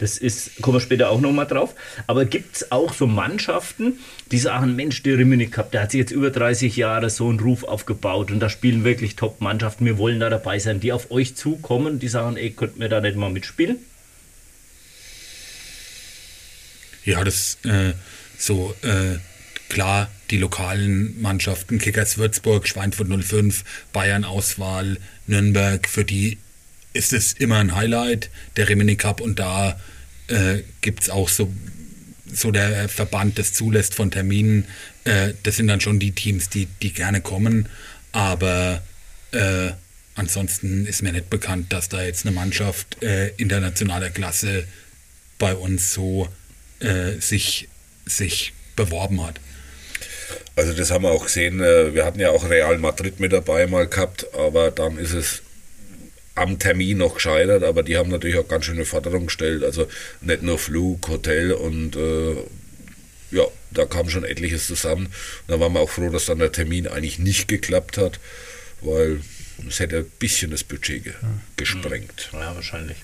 [0.00, 1.74] Das ist, kommen wir später auch nochmal drauf.
[2.06, 3.98] Aber gibt es auch so Mannschaften,
[4.32, 7.38] die sagen, Mensch, der Rimini Cup, der hat sich jetzt über 30 Jahre so einen
[7.38, 11.36] Ruf aufgebaut und da spielen wirklich Top-Mannschaften, wir wollen da dabei sein, die auf euch
[11.36, 13.76] zukommen, die sagen, ey, könnten wir da nicht mal mitspielen?
[17.04, 17.92] Ja, das äh,
[18.38, 19.18] so äh,
[19.68, 24.96] klar, die lokalen Mannschaften, Kickers Würzburg, Schweinfurt 05, Bayern Auswahl,
[25.26, 26.38] Nürnberg, für die
[26.92, 29.20] ist es immer ein Highlight, der Rimini Cup.
[29.20, 29.78] Und da
[30.28, 31.52] äh, gibt es auch so,
[32.32, 34.66] so der Verband, das zulässt von Terminen.
[35.04, 37.68] Äh, das sind dann schon die Teams, die, die gerne kommen.
[38.12, 38.82] Aber
[39.32, 39.70] äh,
[40.14, 44.64] ansonsten ist mir nicht bekannt, dass da jetzt eine Mannschaft äh, internationaler Klasse
[45.38, 46.28] bei uns so
[46.80, 47.68] äh, sich,
[48.04, 49.40] sich beworben hat.
[50.56, 51.60] Also das haben wir auch gesehen.
[51.60, 55.42] Äh, wir hatten ja auch Real Madrid mit dabei mal gehabt, aber dann ist es
[56.40, 59.62] am Termin noch gescheitert, aber die haben natürlich auch ganz schöne Forderungen gestellt.
[59.62, 59.86] Also
[60.22, 62.36] nicht nur Flug, Hotel und äh,
[63.30, 65.06] ja, da kam schon etliches zusammen.
[65.06, 68.18] Und da waren wir auch froh, dass dann der Termin eigentlich nicht geklappt hat,
[68.80, 69.20] weil
[69.68, 71.12] es hätte ein bisschen das Budget ge
[71.56, 72.30] gesprengt.
[72.32, 72.96] Ja, wahrscheinlich.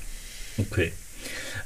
[0.56, 0.92] Okay.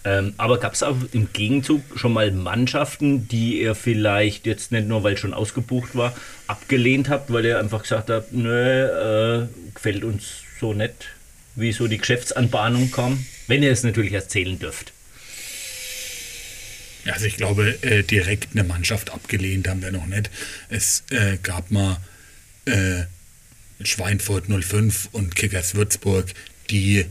[0.05, 4.89] Ähm, aber gab es auch im Gegenzug schon mal Mannschaften, die ihr vielleicht jetzt nicht
[4.89, 6.17] nur, weil schon ausgebucht war,
[6.49, 11.11] abgelehnt habt, weil ihr einfach gesagt habt, nö, äh, gefällt uns so nett?
[11.57, 14.93] Wie so die Geschäftsanbahnung kam, wenn ihr es natürlich erzählen dürft.
[17.07, 20.31] Also ich glaube, äh, direkt eine Mannschaft abgelehnt haben wir noch nicht.
[20.69, 21.99] Es äh, gab mal
[22.67, 23.05] äh,
[23.83, 26.27] Schweinfurt 05 und Kickers Würzburg,
[26.69, 27.07] die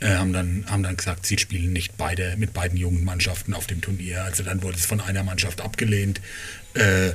[0.00, 3.66] äh, haben, dann, haben dann gesagt, sie spielen nicht beide mit beiden jungen Mannschaften auf
[3.66, 4.24] dem Turnier.
[4.24, 6.20] Also dann wurde es von einer Mannschaft abgelehnt.
[6.74, 7.10] Äh,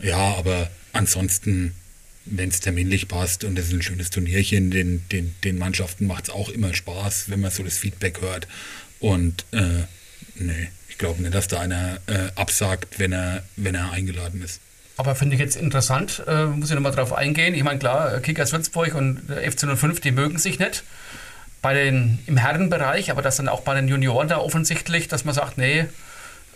[0.00, 1.74] ja, aber ansonsten
[2.26, 6.24] wenn es terminlich passt und es ist ein schönes Turnierchen, den, den, den Mannschaften macht
[6.24, 8.48] es auch immer Spaß, wenn man so das Feedback hört.
[9.00, 9.84] Und äh,
[10.34, 14.60] nee, ich glaube nicht, dass da einer äh, absagt, wenn er, wenn er eingeladen ist.
[14.96, 17.54] Aber finde ich jetzt interessant, äh, muss ich nochmal drauf eingehen.
[17.54, 20.84] Ich meine, klar, Kickers Würzburg und FC 05, die mögen sich nicht
[21.60, 25.34] bei den, im Herrenbereich, aber das dann auch bei den Junioren da offensichtlich, dass man
[25.34, 25.86] sagt, nee,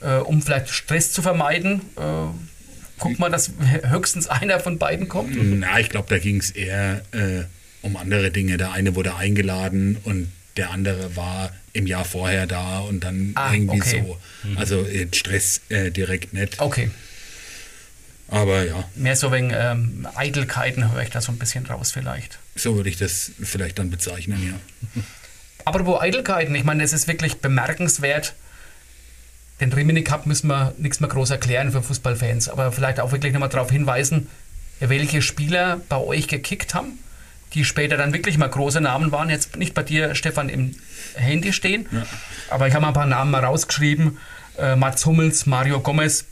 [0.00, 2.59] äh, um vielleicht Stress zu vermeiden, äh,
[3.00, 3.50] guck mal, dass
[3.88, 5.36] höchstens einer von beiden kommt?
[5.36, 7.44] Na, ich glaube, da ging es eher äh,
[7.82, 8.56] um andere Dinge.
[8.56, 13.52] Der eine wurde eingeladen und der andere war im Jahr vorher da und dann ah,
[13.52, 14.04] irgendwie okay.
[14.06, 14.48] so.
[14.48, 14.58] Mhm.
[14.58, 16.60] Also äh, Stress äh, direkt nicht.
[16.60, 16.90] Okay.
[18.28, 18.88] Aber ja.
[18.94, 22.38] Mehr so wegen ähm, Eitelkeiten höre ich da so ein bisschen raus vielleicht.
[22.54, 25.02] So würde ich das vielleicht dann bezeichnen, ja.
[25.64, 28.34] Aber wo Eitelkeiten, ich meine, es ist wirklich bemerkenswert,
[29.60, 33.32] den Rimini Cup müssen wir nichts mehr groß erklären für Fußballfans, aber vielleicht auch wirklich
[33.32, 34.28] nochmal darauf hinweisen,
[34.80, 36.98] welche Spieler bei euch gekickt haben,
[37.52, 39.28] die später dann wirklich mal große Namen waren.
[39.28, 40.74] Jetzt nicht bei dir, Stefan, im
[41.14, 42.06] Handy stehen, ja.
[42.48, 44.18] aber ich habe mal ein paar Namen mal rausgeschrieben.
[44.58, 46.24] Äh, Mats Hummels, Mario Gomez,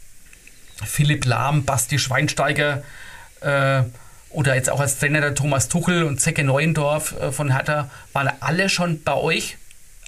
[0.85, 2.83] Philipp Lahm, Basti Schweinsteiger
[3.41, 3.83] äh,
[4.31, 8.31] oder jetzt auch als Trainer der Thomas Tuchel und Zecke Neuendorf äh, von Hertha, waren
[8.41, 9.58] alle schon bei euch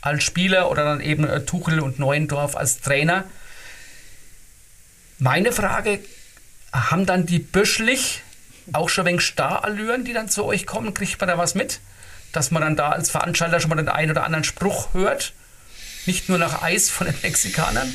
[0.00, 3.24] als Spieler oder dann eben äh, Tuchel und Neuendorf als Trainer.
[5.18, 6.00] Meine Frage,
[6.72, 8.22] haben dann die Böschlich
[8.72, 10.94] auch schon wegen Starallüren, die dann zu euch kommen?
[10.94, 11.80] Kriegt man da was mit?
[12.32, 15.32] Dass man dann da als Veranstalter schon mal den einen oder anderen Spruch hört?
[16.06, 17.92] Nicht nur nach Eis von den Mexikanern?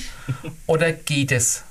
[0.68, 1.64] Oder geht es?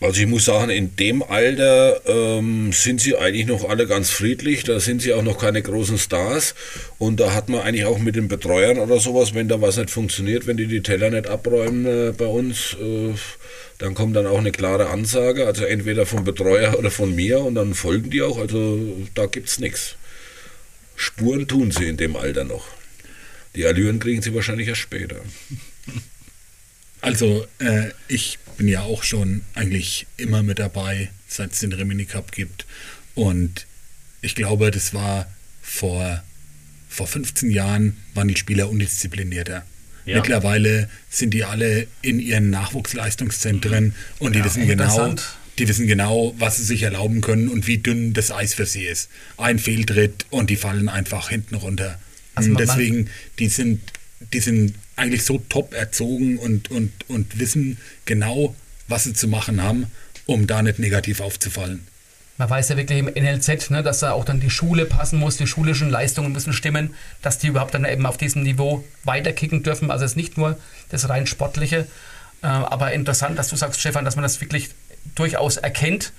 [0.00, 4.64] Also ich muss sagen, in dem Alter ähm, sind sie eigentlich noch alle ganz friedlich,
[4.64, 6.54] da sind sie auch noch keine großen Stars
[6.96, 9.90] und da hat man eigentlich auch mit den Betreuern oder sowas, wenn da was nicht
[9.90, 13.12] funktioniert, wenn die die Teller nicht abräumen äh, bei uns, äh,
[13.76, 17.54] dann kommt dann auch eine klare Ansage, also entweder vom Betreuer oder von mir und
[17.54, 19.96] dann folgen die auch, also da gibt's nichts.
[20.96, 22.64] Spuren tun sie in dem Alter noch.
[23.54, 25.16] Die Allüren kriegen sie wahrscheinlich erst später.
[27.02, 32.04] Also äh, ich bin ja auch schon eigentlich immer mit dabei, seit es den Remini
[32.04, 32.66] Cup gibt.
[33.14, 33.64] Und
[34.20, 35.32] ich glaube, das war
[35.62, 36.22] vor,
[36.86, 39.64] vor 15 Jahren, waren die Spieler undisziplinierter.
[40.04, 40.16] Ja.
[40.16, 45.14] Mittlerweile sind die alle in ihren Nachwuchsleistungszentren und die ja, wissen genau,
[45.58, 48.84] die wissen genau, was sie sich erlauben können und wie dünn das Eis für sie
[48.84, 49.08] ist.
[49.38, 51.98] Ein Fehltritt und die fallen einfach hinten runter.
[52.34, 53.08] Also deswegen,
[53.38, 53.80] die sind,
[54.34, 58.54] die sind eigentlich so top erzogen und, und, und wissen genau,
[58.88, 59.86] was sie zu machen haben,
[60.26, 61.86] um da nicht negativ aufzufallen.
[62.36, 65.36] Man weiß ja wirklich im NLZ, ne, dass da auch dann die Schule passen muss,
[65.36, 69.90] die schulischen Leistungen müssen stimmen, dass die überhaupt dann eben auf diesem Niveau weiterkicken dürfen.
[69.90, 71.86] Also es ist nicht nur das rein sportliche,
[72.42, 74.70] äh, aber interessant, dass du sagst, Stefan, dass man das wirklich
[75.14, 76.12] durchaus erkennt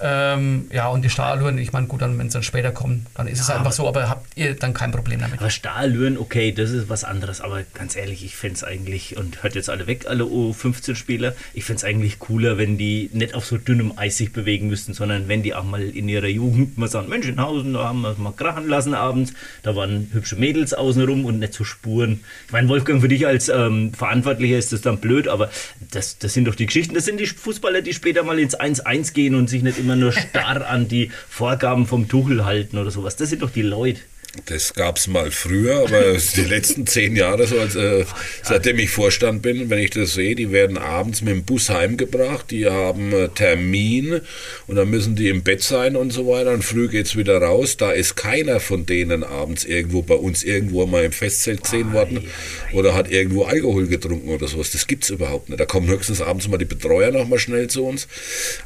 [0.00, 3.26] ähm, ja, und die Stahlüren, ich meine, gut, dann, wenn sie dann später kommen, dann
[3.26, 5.40] ist ja, es einfach so, aber habt ihr dann kein Problem damit?
[5.40, 9.42] Aber Stahlüren, okay, das ist was anderes, aber ganz ehrlich, ich fände es eigentlich, und
[9.42, 13.46] hört jetzt alle weg, alle U15-Spieler, ich fände es eigentlich cooler, wenn die nicht auf
[13.46, 16.88] so dünnem Eis sich bewegen müssten, sondern wenn die auch mal in ihrer Jugend mal
[16.88, 19.32] sagen, Mensch, in Hausen, da haben wir es mal krachen lassen abends,
[19.62, 22.20] da waren hübsche Mädels außenrum und nicht so Spuren.
[22.46, 25.50] Ich meine, Wolfgang, für dich als ähm, Verantwortlicher ist das dann blöd, aber
[25.90, 29.12] das, das sind doch die Geschichten, das sind die Fußballer, die später mal ins 1-1
[29.12, 32.90] gehen und sich nicht immer immer nur starr an die Vorgaben vom Tuchel halten oder
[32.90, 33.14] sowas.
[33.14, 34.00] Das sind doch die Leute.
[34.44, 38.04] Das gab es mal früher, aber die letzten zehn Jahre, so als, äh,
[38.42, 42.50] seitdem ich Vorstand bin, wenn ich das sehe, die werden abends mit dem Bus heimgebracht,
[42.50, 44.20] die haben äh, Termin
[44.66, 47.38] und dann müssen die im Bett sein und so weiter und früh geht es wieder
[47.38, 47.76] raus.
[47.76, 52.24] Da ist keiner von denen abends irgendwo bei uns irgendwo mal im Festzelt gesehen worden
[52.72, 54.70] oder hat irgendwo Alkohol getrunken oder sowas.
[54.70, 55.58] Das gibt es überhaupt nicht.
[55.58, 58.06] Da kommen höchstens abends mal die Betreuer nochmal schnell zu uns.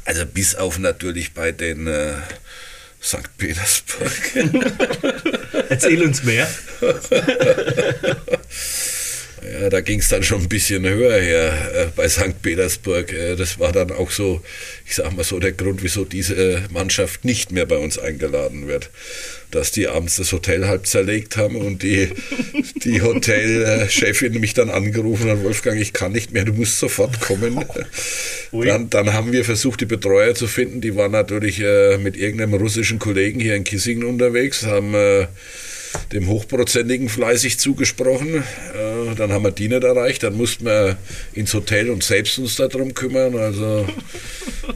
[0.05, 1.87] Also bis auf natürlich bei den...
[1.87, 2.13] Äh,
[3.01, 3.37] St.
[3.37, 4.11] Petersburg.
[5.69, 6.47] Erzähl uns mehr.
[9.43, 12.41] Ja, da ging es dann schon ein bisschen höher her äh, bei St.
[12.43, 13.11] Petersburg.
[13.11, 14.41] Äh, das war dann auch so,
[14.85, 18.91] ich sag mal so, der Grund, wieso diese Mannschaft nicht mehr bei uns eingeladen wird.
[19.49, 22.09] Dass die abends das Hotel halb zerlegt haben und die,
[22.83, 27.65] die Hotelchefin mich dann angerufen hat, Wolfgang, ich kann nicht mehr, du musst sofort kommen.
[28.51, 30.81] Dann, dann haben wir versucht, die Betreuer zu finden.
[30.81, 35.27] Die waren natürlich äh, mit irgendeinem russischen Kollegen hier in Kissingen unterwegs, haben äh,
[36.11, 38.37] dem Hochprozentigen fleißig zugesprochen.
[38.37, 40.97] Äh, dann haben wir die nicht erreicht, dann mussten wir
[41.33, 43.35] ins Hotel und selbst uns darum kümmern.
[43.37, 43.87] Also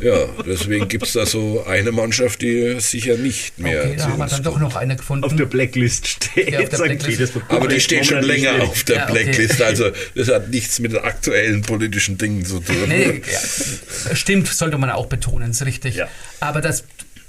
[0.01, 3.83] ja, deswegen gibt es da so eine Mannschaft, die sicher nicht mehr.
[3.85, 5.23] Okay, da haben wir dann doch noch eine gefunden.
[5.23, 6.51] Auf der Blacklist steht.
[6.51, 7.33] Ja, der Blacklist.
[7.49, 9.23] Aber die steht schon länger auf der ja, okay.
[9.23, 9.61] Blacklist.
[9.61, 12.75] Also das hat nichts mit den aktuellen politischen Dingen zu tun.
[12.87, 13.21] Nee,
[14.09, 15.95] ja, stimmt, sollte man auch betonen, ist richtig.
[15.95, 16.07] Ja.
[16.39, 16.83] Aber das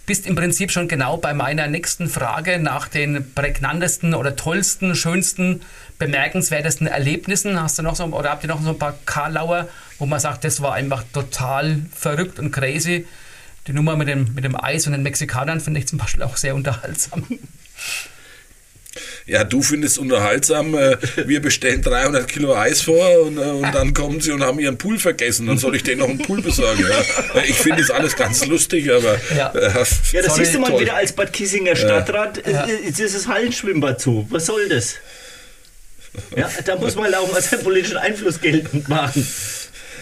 [0.07, 5.63] bist im Prinzip schon genau bei meiner nächsten Frage nach den prägnantesten oder tollsten, schönsten,
[5.99, 7.61] bemerkenswertesten Erlebnissen.
[7.61, 10.45] Hast du noch so oder habt ihr noch so ein paar Karlauer, wo man sagt,
[10.45, 13.07] das war einfach total verrückt und crazy?
[13.67, 16.37] Die Nummer mit dem, mit dem Eis und den Mexikanern finde ich zum Beispiel auch
[16.37, 17.27] sehr unterhaltsam.
[19.27, 23.93] Ja, du findest unterhaltsam, äh, wir bestellen 300 Kilo Eis vor und, äh, und dann
[23.93, 25.49] kommen sie und haben ihren Pool vergessen.
[25.49, 26.85] Dann soll ich denen noch einen Pool besorgen.
[26.89, 27.43] Ja.
[27.43, 29.19] Ich finde das alles ganz lustig, aber.
[29.37, 29.73] Ja, äh,
[30.13, 30.83] ja das siehst du mal toll.
[30.83, 32.47] wieder als Bad Kissinger Stadtrat.
[32.47, 32.63] Ja.
[32.63, 34.29] Ist das Hallenschwimmbad zu?
[34.31, 34.95] Was soll das?
[36.37, 39.27] Ja, da muss man auch mal seinen politischen Einfluss geltend machen.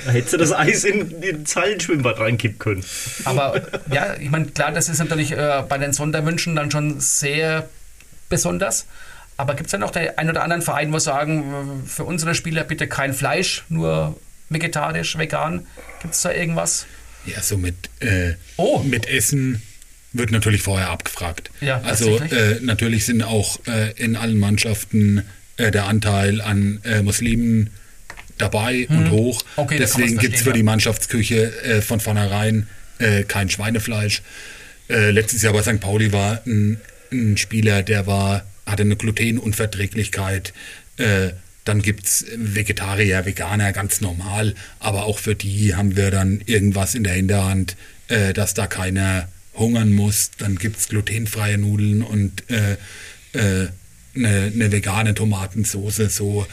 [0.04, 2.84] Da hättest du das Eis in, ins Hallenschwimmbad reinkippen können.
[3.24, 7.70] Aber ja, ich meine, klar, das ist natürlich äh, bei den Sonderwünschen dann schon sehr
[8.28, 8.86] besonders.
[9.36, 12.64] Aber gibt es ja noch den einen oder anderen Verein, wo sagen, für unsere Spieler
[12.64, 14.18] bitte kein Fleisch, nur
[14.48, 15.66] vegetarisch, vegan?
[16.02, 16.86] Gibt es da irgendwas?
[17.26, 18.80] Ja, so mit, äh, oh.
[18.80, 19.62] mit Essen
[20.12, 21.50] wird natürlich vorher abgefragt.
[21.60, 25.24] Ja, also äh, natürlich sind auch äh, in allen Mannschaften
[25.56, 27.70] äh, der Anteil an äh, Muslimen
[28.38, 28.98] dabei hm.
[28.98, 29.42] und hoch.
[29.56, 30.56] Okay, Deswegen gibt es für ja.
[30.56, 32.68] die Mannschaftsküche äh, von vornherein
[33.26, 34.22] kein Schweinefleisch.
[34.88, 35.80] letztes Jahr bei St.
[35.80, 36.80] Pauli war ein,
[37.10, 40.52] ein Spieler, der war hatte eine Glutenunverträglichkeit.
[40.96, 41.30] Äh,
[41.64, 44.54] dann gibt es Vegetarier, Veganer, ganz normal.
[44.80, 47.76] Aber auch für die haben wir dann irgendwas in der Hinterhand,
[48.08, 50.30] äh, dass da keiner hungern muss.
[50.38, 52.72] Dann gibt es glutenfreie Nudeln und äh,
[53.32, 53.68] äh,
[54.14, 56.14] eine, eine vegane Tomatensauce.
[56.14, 56.46] So,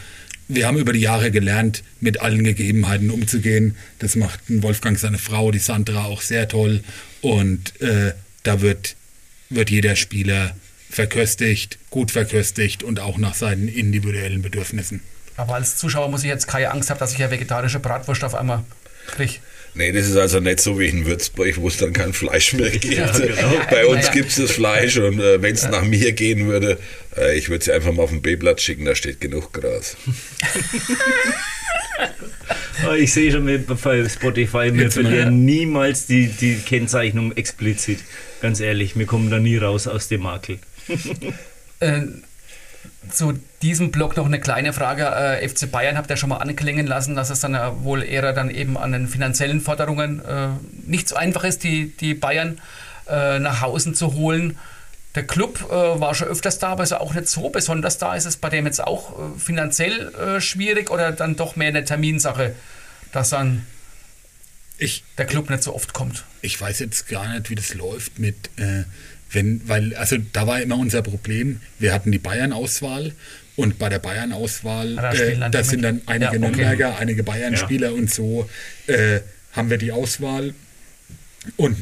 [0.48, 3.76] wir haben über die Jahre gelernt, mit allen Gegebenheiten umzugehen.
[4.00, 6.84] Das macht Wolfgang seine Frau, die Sandra, auch sehr toll.
[7.22, 8.96] Und äh, da wird,
[9.50, 10.56] wird jeder Spieler
[10.92, 15.02] verköstigt, gut verköstigt und auch nach seinen individuellen Bedürfnissen.
[15.38, 18.36] Aber als Zuschauer muss ich jetzt keine Angst haben, dass ich ja vegetarische Bratwurst auf
[18.36, 18.64] einmal
[19.08, 19.36] kriege.
[19.74, 22.70] Nee, das ist also nicht so wie in Würzburg, wo es dann kein Fleisch mehr
[22.72, 22.86] gibt.
[22.94, 23.54] Ja, genau.
[23.70, 24.12] Bei uns naja.
[24.12, 25.70] gibt es das Fleisch und äh, wenn es ja.
[25.70, 26.78] nach mir gehen würde,
[27.18, 29.96] äh, ich würde sie einfach mal auf den B-Platz schicken, da steht genug Gras.
[32.86, 38.00] Oh, ich sehe schon bei Spotify, wir verlieren niemals die, die Kennzeichnung explizit.
[38.42, 40.60] Ganz ehrlich, wir kommen da nie raus aus dem Makel.
[41.80, 42.02] Äh,
[43.10, 45.06] zu diesem Block noch eine kleine Frage.
[45.06, 48.34] Äh, FC Bayern habt ihr schon mal anklingen lassen, dass es dann äh, wohl eher
[48.34, 50.50] dann eben an den finanziellen Forderungen äh,
[50.86, 52.60] nicht so einfach ist, die, die Bayern
[53.08, 54.58] äh, nach Hause zu holen.
[55.14, 58.16] Der Club war schon öfters da, aber ist auch nicht so besonders da.
[58.16, 62.56] Ist es bei dem jetzt auch finanziell schwierig oder dann doch mehr eine Terminsache,
[63.12, 63.66] dass dann
[64.78, 66.24] ich, der Club nicht so oft kommt?
[66.42, 68.50] Ich weiß jetzt gar nicht, wie das läuft mit
[69.32, 73.14] wenn, weil, also da war immer unser Problem, wir hatten die Bayern-Auswahl
[73.56, 76.40] und bei der Bayern-Auswahl, ah, da, äh, sind dann einige ja, okay.
[76.40, 77.94] Nürnberger, einige Bayern-Spieler ja.
[77.94, 78.50] und so
[78.88, 79.22] äh,
[79.54, 80.54] haben wir die Auswahl
[81.58, 81.76] und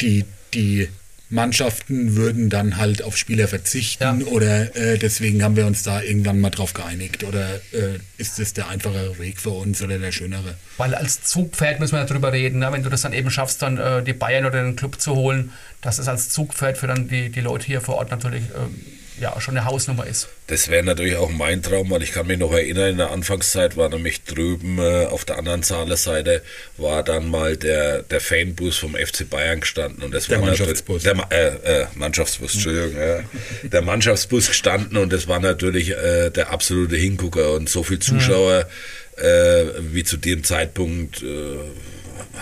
[0.00, 0.24] die,
[0.54, 0.88] die
[1.28, 4.26] Mannschaften würden dann halt auf Spieler verzichten ja.
[4.28, 8.52] oder äh, deswegen haben wir uns da irgendwann mal drauf geeinigt oder äh, ist das
[8.52, 10.54] der einfachere Weg für uns oder der schönere?
[10.76, 12.70] Weil als Zugpferd müssen wir darüber reden, ne?
[12.70, 15.50] wenn du das dann eben schaffst, dann äh, die Bayern oder den Club zu holen,
[15.80, 18.74] dass es als Zugpferd für dann die, die Leute hier vor Ort natürlich ähm,
[19.20, 20.28] ja, schon eine Hausnummer ist.
[20.46, 23.76] Das wäre natürlich auch mein Traum, weil ich kann mich noch erinnern, in der Anfangszeit
[23.76, 26.42] war nämlich drüben äh, auf der anderen Zahlerseite
[26.76, 31.02] war dann mal der, der Fanbus vom FC Bayern gestanden und das der war Mannschaftsbus.
[31.02, 33.20] Der äh, äh, Mannschaftsbus, Entschuldigung, ja.
[33.64, 38.66] Der Mannschaftsbus gestanden und das war natürlich äh, der absolute Hingucker und so viele Zuschauer
[39.16, 39.94] mhm.
[39.94, 41.56] wie zu dem Zeitpunkt äh,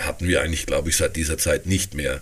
[0.05, 2.21] hatten wir eigentlich, glaube ich, seit dieser Zeit nicht mehr.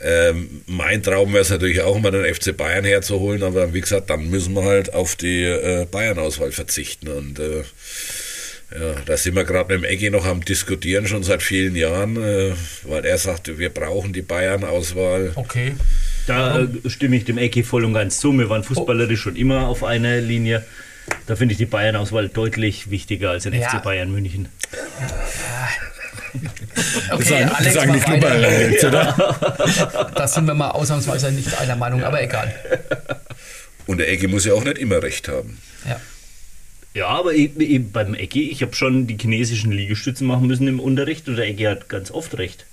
[0.00, 4.10] Ähm, mein Traum wäre es natürlich auch immer, den FC Bayern herzuholen, aber wie gesagt,
[4.10, 7.08] dann müssen wir halt auf die äh, Bayern-Auswahl verzichten.
[7.08, 7.62] Und äh,
[8.78, 12.16] ja, da sind wir gerade mit dem Eggi noch am Diskutieren, schon seit vielen Jahren,
[12.16, 12.52] äh,
[12.84, 15.32] weil er sagte, wir brauchen die Bayern-Auswahl.
[15.34, 15.74] Okay.
[16.26, 18.32] Da äh, stimme ich dem Ecki voll und ganz zu.
[18.32, 20.64] Wir waren fußballerisch schon immer auf einer Linie.
[21.26, 23.68] Da finde ich die Bayern-Auswahl deutlich wichtiger als den ja.
[23.68, 24.48] FC Bayern München.
[27.10, 30.10] Okay, sagen, Alex sagen die Klubber jetzt, oder?
[30.14, 32.54] Da sind wir mal ausnahmsweise nicht einer Meinung, aber egal.
[33.86, 35.58] Und der Ecke muss ja auch nicht immer recht haben.
[35.86, 36.00] Ja.
[36.94, 40.78] Ja, aber ich, ich, beim Ecki, ich habe schon die chinesischen Liegestützen machen müssen im
[40.78, 42.66] Unterricht und der Ecki hat ganz oft recht.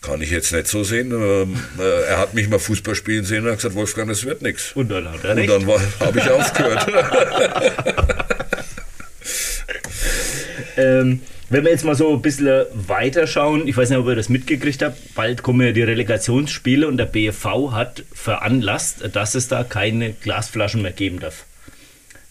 [0.00, 1.12] Kann ich jetzt nicht so sehen.
[1.12, 4.42] Ähm, äh, er hat mich mal Fußball spielen sehen und hat gesagt, Wolfgang, das wird
[4.42, 4.72] nichts.
[4.74, 5.48] Und dann hat er recht.
[5.48, 6.86] Und dann habe ich aufgehört.
[10.76, 11.22] ähm,
[11.54, 14.28] wenn wir jetzt mal so ein bisschen weiter schauen, ich weiß nicht, ob ihr das
[14.28, 19.62] mitgekriegt habt, bald kommen ja die Relegationsspiele und der BFV hat veranlasst, dass es da
[19.62, 21.44] keine Glasflaschen mehr geben darf.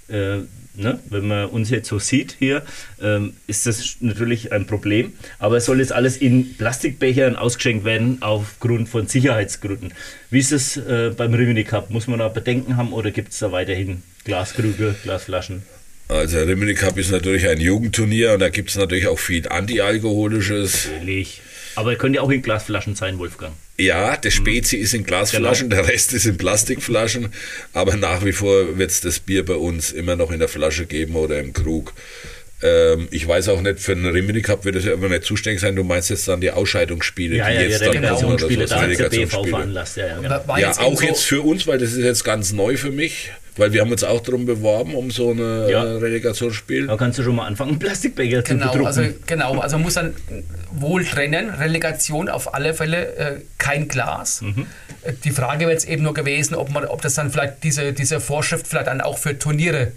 [0.09, 0.39] Äh,
[0.75, 0.99] ne?
[1.09, 2.63] Wenn man uns jetzt so sieht hier,
[3.01, 5.13] ähm, ist das natürlich ein Problem.
[5.39, 9.93] Aber es soll jetzt alles in Plastikbechern ausgeschenkt werden aufgrund von Sicherheitsgründen.
[10.31, 11.91] Wie ist es äh, beim Rimini Cup?
[11.91, 15.63] Muss man da Bedenken haben oder gibt es da weiterhin Glaskrüge, Glasflaschen?
[16.07, 20.89] Also Rimini Cup ist natürlich ein Jugendturnier und da gibt es natürlich auch viel Antialkoholisches.
[20.93, 21.41] Natürlich.
[21.75, 23.53] Aber könnte ja auch in Glasflaschen sein, Wolfgang.
[23.79, 25.81] Ja, der Spezi ist in Glasflaschen, genau.
[25.81, 27.29] der Rest ist in Plastikflaschen,
[27.73, 30.85] aber nach wie vor wird es das Bier bei uns immer noch in der Flasche
[30.85, 31.93] geben oder im Krug.
[32.61, 35.59] Ähm, ich weiß auch nicht, für den Rimini Cup wird es ja immer nicht zuständig
[35.59, 35.75] sein.
[35.75, 38.75] Du meinst jetzt dann die Ausscheidungsspiele, ja, die ja, jetzt die dann kommen oder so.
[38.75, 39.97] Da der BV veranlasst.
[39.97, 40.57] Ja, ja, genau.
[40.57, 43.31] ja auch so jetzt für uns, weil das ist jetzt ganz neu für mich.
[43.57, 45.83] Weil wir haben uns auch darum beworben, um so eine ja.
[45.83, 46.87] Äh, Relegationsspiel.
[46.87, 48.87] Da kannst du schon mal anfangen, Plastikbecher genau, zu bedrucken.
[48.87, 50.13] Also, genau, also man muss dann
[50.71, 51.49] wohl trennen.
[51.51, 54.41] Relegation auf alle Fälle äh, kein Glas.
[54.41, 54.65] Mhm.
[55.03, 57.93] Äh, die Frage wäre jetzt eben nur gewesen, ob, man, ob das dann vielleicht diese,
[57.93, 59.91] diese Vorschrift vielleicht dann auch für Turniere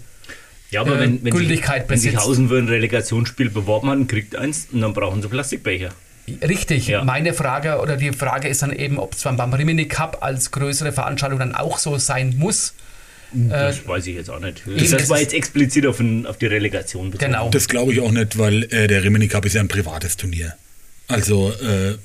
[0.69, 4.07] ja, aber äh, wenn, wenn Gültigkeit sich, Wenn sich Hausen für ein Relegationsspiel beworben hat,
[4.09, 5.89] kriegt eins und dann brauchen sie Plastikbecher.
[6.41, 6.87] Richtig.
[6.87, 7.05] Ja.
[7.05, 10.91] Meine Frage oder die Frage ist dann eben, ob es beim Rimini Cup als größere
[10.91, 12.73] Veranstaltung dann auch so sein muss.
[13.33, 14.63] Das äh, weiß ich jetzt auch nicht.
[14.65, 17.31] Das, das war jetzt explizit auf, ein, auf die Relegation bezogen.
[17.31, 17.49] Genau.
[17.49, 20.55] Das glaube ich auch nicht, weil äh, der Rimini Cup ist ja ein privates Turnier.
[21.07, 21.95] Also äh,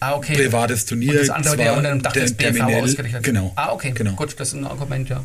[0.00, 0.34] ah, okay.
[0.34, 1.12] privates Turnier.
[1.12, 3.52] Und das andere, der unter dem Dach des BV ausgerichtet Genau.
[3.56, 3.92] Ah, okay.
[3.94, 4.12] Genau.
[4.12, 5.24] Gut, das ist ein Argument, ja.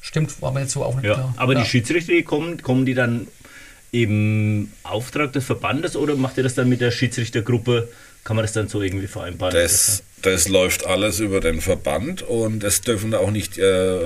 [0.00, 1.34] Stimmt, war mir jetzt so auch nicht Ja, klar.
[1.36, 1.62] aber ja.
[1.62, 3.26] die Schiedsrichter, die kommen, kommen die dann
[3.92, 7.88] im Auftrag des Verbandes oder macht ihr das dann mit der Schiedsrichtergruppe?
[8.24, 9.54] Kann man das dann so irgendwie vereinbaren?
[9.54, 13.98] Das, das läuft alles über den Verband und es dürfen auch nicht äh,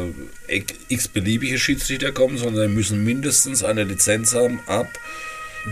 [0.88, 4.88] x-beliebige Schiedsrichter kommen, sondern müssen mindestens eine Lizenz haben ab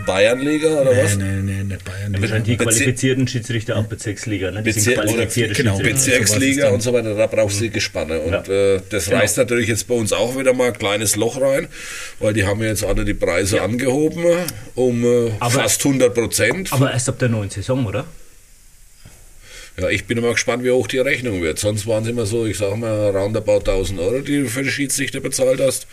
[0.07, 1.17] Bayernliga oder was?
[1.19, 2.15] Nee, nee, nee, nicht Bayern.
[2.19, 4.63] Wahrscheinlich die qualifizierten Schiedsrichter ab Bezirksliga, ne?
[4.63, 5.77] Die sind Bezir oder, qualifizierte genau.
[5.79, 6.19] Schiedsrichter.
[6.21, 8.21] Bezirksliga und so weiter, da brauchst du die Gespanne.
[8.21, 9.19] Und äh, das Genau.
[9.19, 11.69] reißt natürlich jetzt bei uns auch wieder mal ein kleines Loch rein,
[12.21, 14.25] weil die haben ja jetzt alle die Preise angehoben
[14.75, 16.73] um äh, Aber- fast 100 Prozent.
[16.73, 18.07] Aber erst ab der neuen Saison, oder?
[19.79, 21.59] Ja, ich bin immer gespannt, wie hoch die Rechnung wird.
[21.59, 24.71] Sonst waren es immer so, ich sag mal, roundabout 1000 Euro, die du für die
[24.71, 25.87] Schiedsrichter bezahlt hast.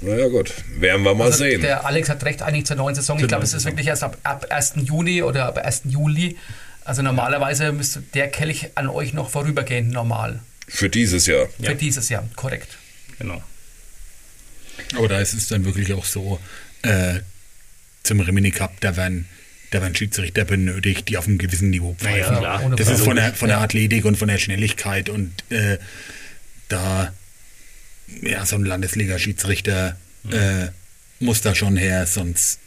[0.00, 1.60] Naja gut, werden wir mal Also sehen.
[1.60, 3.18] Der Alex hat recht, eigentlich zur neuen Saison.
[3.18, 4.74] Ich glaube, es ist wirklich erst ab, ab 1.
[4.84, 5.82] Juni oder ab 1.
[5.86, 6.36] Juli.
[6.84, 10.40] Also normalerweise müsste der Kelch an euch noch vorübergehen, normal.
[10.68, 11.48] Für dieses Jahr.
[11.62, 12.76] Für dieses Jahr, korrekt.
[13.18, 13.42] Genau.
[14.96, 16.38] Aber da ist es dann wirklich auch so,
[16.82, 17.20] äh,
[18.02, 19.26] zum Rimini Cup, da werden,
[19.74, 22.36] da werden Schiedsrichter benötigt, die auf einem gewissen Niveau pfeifen.
[22.64, 25.78] Ohne Das ist von der, von der Athletik und von der Schnelligkeit und äh,
[26.68, 27.12] da,
[28.22, 29.96] ja, so ein Landesliga-Schiedsrichter
[30.30, 30.68] äh,
[31.18, 32.60] muss da schon her, sonst,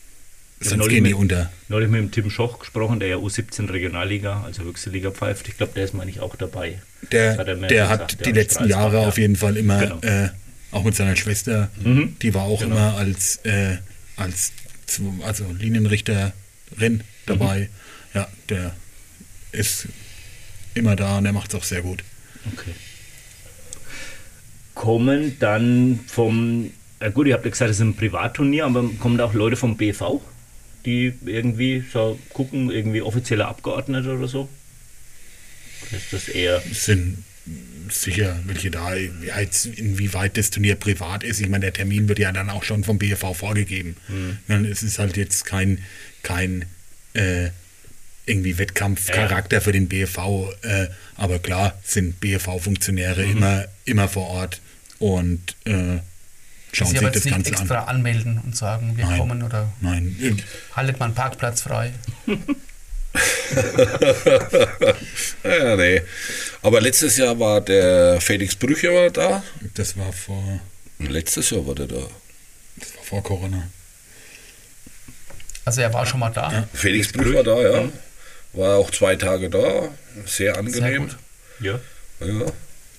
[0.59, 1.51] hab sonst gehen die mit- unter.
[1.69, 5.47] Neulich mit dem Tim Schoch gesprochen, der ja U17 Regionalliga, also höchste Liga pfeift.
[5.47, 6.81] Ich glaube, der ist, meine ich, auch dabei.
[7.11, 9.07] Der, hat er der gesagt, hat die letzten Jahre ja.
[9.07, 9.99] auf jeden Fall immer, Genau.
[10.01, 10.29] äh,
[10.71, 12.17] auch mit seiner Schwester, Mhm.
[12.21, 12.75] die war auch Genau.
[12.75, 13.77] immer als, äh,
[14.17, 14.51] als
[15.23, 15.45] also
[16.75, 17.59] Linienrichterin dabei.
[17.59, 17.67] Mhm.
[18.13, 18.75] Ja, der
[19.51, 19.87] ist
[20.73, 22.03] immer da und der macht es auch sehr gut.
[22.53, 22.71] Okay.
[24.73, 29.17] Kommen dann vom, ja gut, ihr habt ja gesagt, es ist ein Privatturnier, aber kommen
[29.17, 30.21] da auch Leute vom BV,
[30.85, 34.47] die irgendwie so gucken, irgendwie offizielle Abgeordnete oder so?
[35.91, 36.61] Ist das eher.
[36.69, 37.23] Es sind
[37.89, 41.39] sicher welche da, inwieweit das Turnier privat ist.
[41.39, 43.95] Ich meine, der Termin wird ja dann auch schon vom BFV vorgegeben.
[44.07, 44.65] Mhm.
[44.65, 45.79] Es ist halt jetzt kein,
[46.23, 46.65] kein
[47.13, 47.49] äh,
[48.25, 53.31] irgendwie Wettkampfcharakter für den BFV, äh, aber klar sind BFV-Funktionäre Mhm.
[53.37, 54.59] immer, immer vor Ort
[54.99, 55.99] und äh,
[56.73, 57.87] schauen Sie sich das jetzt nicht Ganze extra an.
[57.97, 59.19] anmelden und sagen, wir Nein.
[59.19, 60.41] kommen oder Nein,
[60.73, 61.93] haltet mal einen Parkplatz frei.
[65.43, 66.01] Ja, nee.
[66.61, 69.43] Aber letztes Jahr war der Felix Brücher war da.
[69.73, 70.59] das war vor,
[70.99, 72.07] Letztes Jahr war der da.
[72.75, 73.69] das war vor Corona.
[75.67, 76.49] Also er war schon mal da.
[76.49, 76.67] Ja.
[76.73, 77.89] Felix Brüch war da, ja.
[78.53, 79.89] War auch zwei Tage da.
[80.25, 81.01] Sehr Sehr angenehm.
[81.01, 81.17] gut.
[81.59, 81.79] Ja,
[82.21, 82.45] Ja.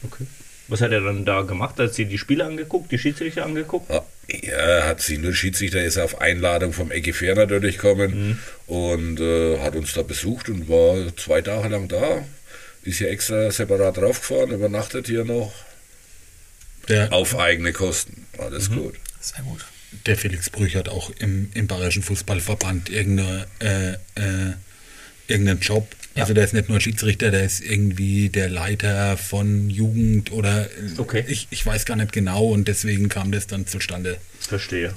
[0.04, 0.26] okay.
[0.68, 1.78] Was hat er dann da gemacht?
[1.78, 3.90] Hat sie die Spiele angeguckt, die Schiedsrichter angeguckt?
[3.90, 9.60] Ah, Ja, hat sie nur Schiedsrichter ist auf Einladung vom Fair natürlich gekommen und äh,
[9.60, 12.22] hat uns da besucht und war zwei Tage lang da.
[12.82, 15.54] Ist hier extra separat draufgefahren, übernachtet hier noch
[16.88, 18.26] Der, auf eigene Kosten.
[18.36, 18.94] Alles gut.
[19.20, 19.64] Sehr gut.
[20.06, 24.54] Der Felix Brüch hat auch im, im Bayerischen Fußballverband irgendeine, äh, äh,
[25.28, 25.88] irgendeinen Job.
[26.14, 26.22] Ja.
[26.22, 31.24] Also der ist nicht nur Schiedsrichter, der ist irgendwie der Leiter von Jugend oder Okay.
[31.28, 34.18] ich, ich weiß gar nicht genau und deswegen kam das dann zustande.
[34.40, 34.94] Verstehe.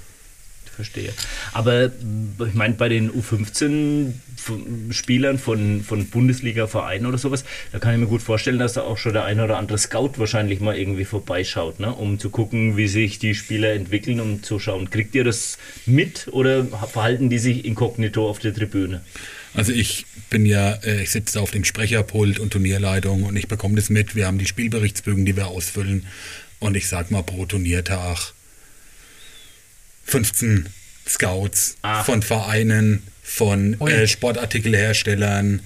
[0.82, 1.14] Verstehe.
[1.54, 8.00] Aber mh, ich meine, bei den U15-Spielern von, von Bundesliga-Vereinen oder sowas, da kann ich
[8.00, 11.06] mir gut vorstellen, dass da auch schon der eine oder andere Scout wahrscheinlich mal irgendwie
[11.06, 11.94] vorbeischaut, ne?
[11.94, 14.90] um zu gucken, wie sich die Spieler entwickeln, um zu schauen.
[14.90, 19.02] Kriegt ihr das mit oder verhalten die sich inkognito auf der Tribüne?
[19.54, 23.76] Also ich bin ja, äh, ich sitze auf dem Sprecherpult und Turnierleitung und ich bekomme
[23.76, 24.16] das mit.
[24.16, 26.08] Wir haben die Spielberichtsbögen, die wir ausfüllen
[26.60, 28.34] und ich sag mal pro Turniertag
[30.12, 30.68] 15
[31.08, 32.04] Scouts Ah.
[32.04, 35.62] von Vereinen, von äh, Sportartikelherstellern,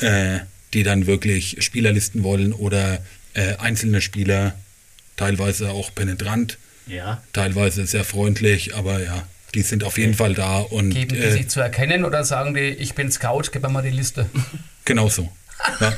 [0.00, 0.38] äh,
[0.72, 3.00] die dann wirklich Spielerlisten wollen oder
[3.34, 4.54] äh, einzelne Spieler,
[5.16, 7.22] teilweise auch penetrant, Ja.
[7.32, 11.32] teilweise sehr freundlich, aber ja, die sind auf jeden Fall da und Geben die äh,
[11.32, 14.26] sich zu erkennen oder sagen die, ich bin Scout, gib mir mal die Liste.
[14.84, 15.30] Genau so.
[15.80, 15.92] Ja.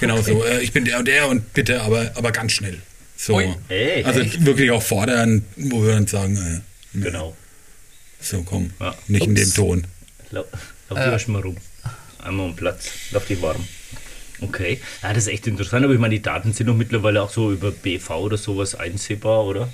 [0.00, 0.44] genau so.
[0.44, 2.78] Äh, ich bin der und der und bitte, aber, aber ganz schnell.
[3.16, 3.36] So.
[3.36, 3.54] Ui.
[4.02, 4.44] Also echt?
[4.44, 6.60] wirklich auch fordern, wo wir dann sagen, äh,
[6.94, 7.36] Genau.
[8.20, 8.94] so komm, Ja.
[9.08, 9.54] nicht in dem Ups.
[9.54, 9.84] Ton.
[10.30, 10.46] Lauf,
[10.88, 11.10] lauf Äh.
[11.10, 11.56] erst mal rum.
[12.22, 12.90] Einmal um Platz.
[13.12, 13.64] Lauf dich warm.
[14.42, 14.80] Okay.
[15.02, 17.52] Ja, das ist echt interessant, aber ich meine, die Daten sind doch mittlerweile auch so
[17.52, 19.72] über BV oder sowas einsehbar, oder?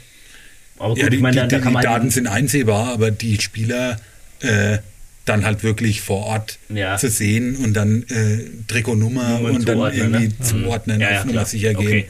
[0.79, 2.27] Aber gut, Ja, die, ich meine, die, da, da die, kann die man Daten sind
[2.27, 4.01] einsehbar, aber die Spieler
[4.41, 4.79] äh,
[5.25, 6.97] dann halt wirklich vor Ort Ja.
[6.99, 10.41] zu sehen und dann äh, Trikotnummer Nummern und dann zuordnen, irgendwie ne?
[10.41, 11.47] zuordnen, Ja, auf ja, Nummer klar.
[11.47, 11.87] sicher gehen.
[11.87, 12.09] Okay.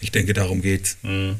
[0.00, 0.98] Ich denke, darum geht's.
[1.02, 1.36] Mhm.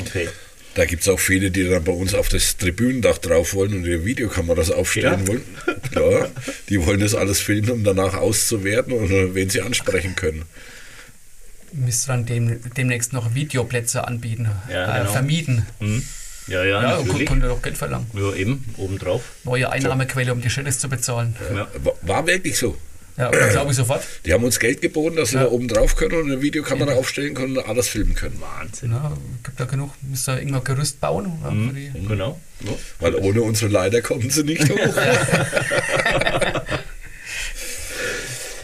[0.00, 0.28] Okay.
[0.74, 3.84] Da gibt es auch viele, die dann bei uns auf das Tribünendach drauf wollen und
[3.84, 5.26] ihre Videokameras aufstellen Ja.
[5.28, 5.42] wollen.
[5.90, 6.28] Klar,
[6.68, 10.44] die wollen das alles filmen, um danach auszuwerten und äh, wen sie ansprechen können.
[11.72, 15.12] müsste dann dem, demnächst noch Videoplätze anbieten, Ja, äh, genau.
[15.12, 15.66] vermieten.
[15.80, 16.02] Mhm.
[16.46, 17.28] Ja, ja, Ja, und natürlich.
[17.28, 18.06] konnte doch Geld verlangen.
[18.14, 19.22] Ja, eben, obendrauf.
[19.44, 21.36] Neue Einnahmequelle, um die Schädels zu bezahlen.
[21.54, 21.68] Ja.
[21.84, 22.76] War- War wirklich so.
[23.16, 24.02] Ja, ja glaube ich sofort.
[24.24, 25.46] Die haben uns Geld geboten, dass wir Ja.
[25.46, 28.40] da oben drauf können und eine Videokamera aufstellen können und alles filmen können.
[28.40, 28.92] Wahnsinn.
[28.92, 31.32] Ja, gibt da genug, müsst ihr irgendwann Gerüst bauen.
[31.42, 32.40] Ja, für die, Genau.
[32.60, 32.70] Ja.
[33.00, 34.78] Weil ohne unsere Leiter kommen sie nicht hoch.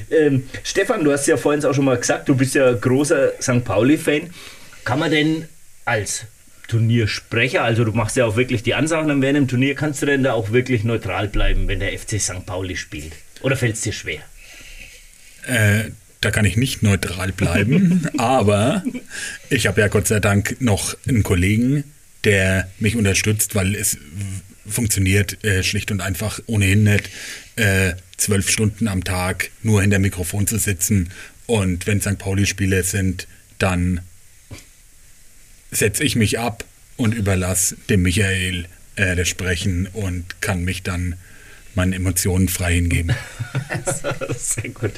[0.09, 3.64] Ähm, Stefan, du hast ja vorhin auch schon mal gesagt, du bist ja großer St.
[3.64, 4.30] Pauli-Fan.
[4.84, 5.49] Kann man denn
[5.84, 6.24] als
[6.68, 10.07] Turniersprecher, also du machst ja auch wirklich die Ansagen dann während dem Turnier, kannst du
[10.07, 12.47] denn da auch wirklich neutral bleiben, wenn der FC St.
[12.47, 13.12] Pauli spielt?
[13.42, 14.20] Oder fällt es dir schwer?
[15.47, 15.90] Äh,
[16.20, 18.82] da kann ich nicht neutral bleiben, aber
[19.51, 21.84] ich habe ja Gott sei Dank noch einen Kollegen,
[22.24, 23.99] der mich unterstützt, weil es
[24.68, 27.11] funktioniert äh, schlicht und einfach ohnehin nicht,
[27.57, 31.11] äh, zwölf Stunden am Tag nur hinter Mikrofon zu sitzen
[31.47, 32.18] und wenn St.
[32.18, 33.28] Pauli-Spiele sind,
[33.59, 34.01] dann
[35.70, 36.64] setze ich mich ab
[36.97, 38.66] und überlasse dem Michael
[38.97, 41.14] äh, das Sprechen und kann mich dann
[41.76, 43.14] meinen Emotionen frei hingeben.
[44.36, 44.92] Sehr gut.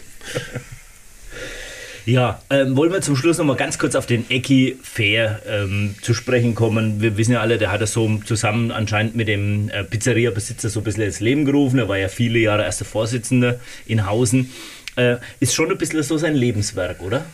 [2.08, 5.94] Ja, ähm, wollen wir zum Schluss noch mal ganz kurz auf den Ecki Fair ähm,
[6.00, 7.02] zu sprechen kommen.
[7.02, 10.80] Wir wissen ja alle, der hat das so zusammen anscheinend mit dem äh, Pizzeria-Besitzer so
[10.80, 11.78] ein bisschen ins Leben gerufen.
[11.78, 14.50] Er war ja viele Jahre erster Vorsitzender in Hausen.
[14.96, 17.26] Äh, ist schon ein bisschen so sein Lebenswerk, oder?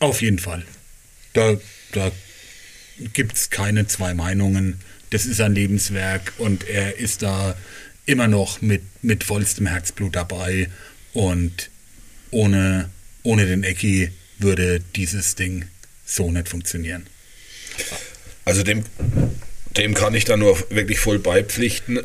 [0.00, 0.64] Auf jeden Fall.
[1.34, 1.56] Da,
[1.92, 2.10] da
[3.12, 4.80] gibt es keine zwei Meinungen.
[5.10, 7.54] Das ist ein Lebenswerk und er ist da
[8.10, 10.68] immer noch mit, mit vollstem Herzblut dabei.
[11.12, 11.70] Und
[12.30, 12.90] ohne,
[13.22, 15.66] ohne den Ecki würde dieses Ding
[16.04, 17.06] so nicht funktionieren.
[18.44, 18.84] Also dem,
[19.76, 22.00] dem kann ich da nur wirklich voll beipflichten.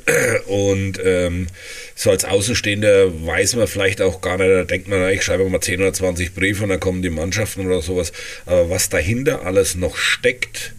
[0.47, 1.47] Und ähm,
[1.95, 5.61] so als Außenstehender weiß man vielleicht auch gar nicht, da denkt man, ich schreibe mal
[5.61, 8.11] 10 oder 20 Briefe und dann kommen die Mannschaften oder sowas.
[8.45, 10.73] Aber was dahinter alles noch steckt,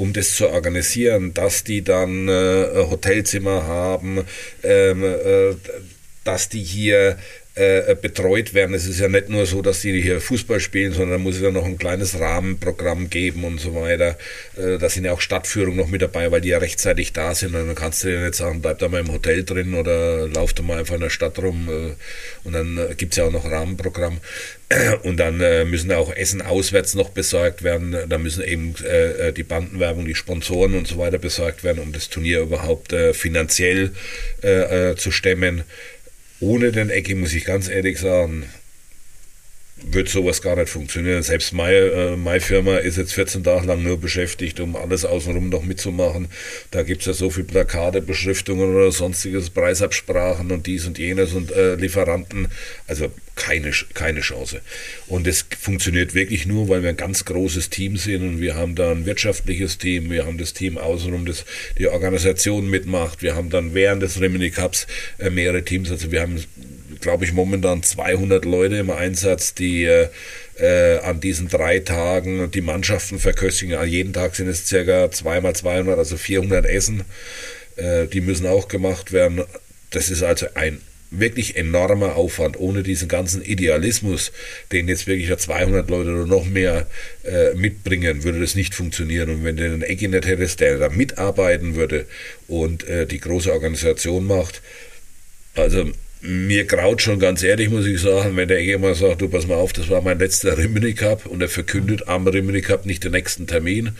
[0.00, 4.24] um das zu organisieren, dass die dann äh, Hotelzimmer haben,
[4.62, 5.54] ähm, äh,
[6.24, 7.18] dass die hier
[7.60, 8.74] äh, betreut werden.
[8.74, 11.42] Es ist ja nicht nur so, dass die hier Fußball spielen, sondern da muss es
[11.42, 14.16] ja noch ein kleines Rahmenprogramm geben und so weiter.
[14.56, 17.54] Äh, da sind ja auch Stadtführungen noch mit dabei, weil die ja rechtzeitig da sind.
[17.54, 20.54] Und dann kannst du dir nicht sagen, bleib da mal im Hotel drin oder lauf
[20.54, 21.68] da mal einfach in der Stadt rum.
[21.68, 24.20] Äh, und dann gibt es ja auch noch Rahmenprogramm.
[25.02, 25.38] Und dann
[25.68, 27.96] müssen auch Essen auswärts noch besorgt werden.
[28.08, 28.76] Da müssen eben
[29.36, 33.90] die Bandenwerbung, die Sponsoren und so weiter besorgt werden, um das Turnier überhaupt finanziell
[34.96, 35.64] zu stemmen.
[36.40, 38.44] Ohne den Ecki, muss ich ganz ehrlich sagen,
[39.82, 41.22] wird sowas gar nicht funktionieren.
[41.22, 45.48] Selbst meine, äh, meine Firma ist jetzt 14 Tage lang nur beschäftigt, um alles außenrum
[45.48, 46.28] noch mitzumachen.
[46.70, 51.32] Da gibt es ja so viele Plakate, Beschriftungen oder sonstiges, Preisabsprachen und dies und jenes
[51.32, 52.48] und äh, Lieferanten.
[52.86, 53.10] Also
[53.40, 54.60] keine, keine Chance.
[55.06, 58.74] Und es funktioniert wirklich nur, weil wir ein ganz großes Team sind und wir haben
[58.74, 61.46] da ein wirtschaftliches Team, wir haben das Team außenrum, das
[61.78, 64.86] die Organisation mitmacht, wir haben dann während des Rimini Cups
[65.18, 66.44] äh, mehrere Teams, also wir haben
[67.00, 70.08] glaube ich, momentan 200 Leute im Einsatz, die äh,
[70.58, 73.82] äh, an diesen drei Tagen die Mannschaften verköstigen.
[73.86, 77.04] Jeden Tag sind es circa zweimal 200, also 400 Essen.
[77.76, 79.42] Äh, die müssen auch gemacht werden.
[79.90, 80.80] Das ist also ein
[81.10, 84.32] wirklich enormer Aufwand, ohne diesen ganzen Idealismus,
[84.70, 86.86] den jetzt wirklich ja 200 Leute oder noch mehr
[87.24, 89.28] äh, mitbringen, würde das nicht funktionieren.
[89.30, 92.06] Und wenn du einen Ecki nicht hättest, der da mitarbeiten würde
[92.46, 94.62] und äh, die große Organisation macht,
[95.56, 95.90] also
[96.20, 99.46] mir graut schon ganz ehrlich, muss ich sagen, wenn der Ege mal sagt, du pass
[99.46, 103.04] mal auf, das war mein letzter Rimini Cup und er verkündet am Rimini Cup nicht
[103.04, 103.96] den nächsten Termin.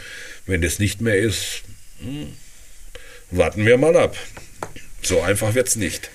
[0.46, 1.62] Wenn das nicht mehr ist,
[2.00, 2.28] hm,
[3.30, 4.10] warten wir mal
[5.02, 6.10] So einfach wird's nicht.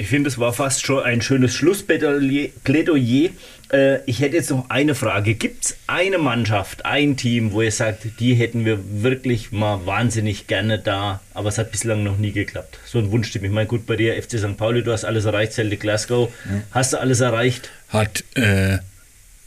[0.00, 3.30] Ich finde, es war fast schon ein schönes Schlussplädoyer.
[3.72, 5.34] Äh, ich hätte jetzt noch eine Frage.
[5.34, 10.46] Gibt es eine Mannschaft, ein Team, wo ihr sagt, die hätten wir wirklich mal wahnsinnig
[10.46, 12.78] gerne da, aber es hat bislang noch nie geklappt?
[12.86, 13.44] So ein Wunschteam.
[13.44, 14.56] Ich meine, gut, bei dir FC St.
[14.56, 16.32] Pauli, du hast alles erreicht, Celtic Glasgow.
[16.70, 17.68] Hast du alles erreicht?
[17.88, 18.78] Hat äh,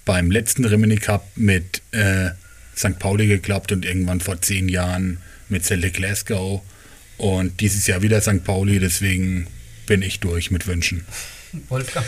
[0.03, 2.31] beim letzten Rimini Cup mit äh,
[2.75, 2.99] St.
[2.99, 6.61] Pauli geklappt und irgendwann vor zehn Jahren mit Celtic Glasgow.
[7.17, 8.43] Und dieses Jahr wieder St.
[8.43, 9.47] Pauli, deswegen
[9.91, 11.05] bin ich durch mit Wünschen.
[11.67, 12.05] Wolfgang.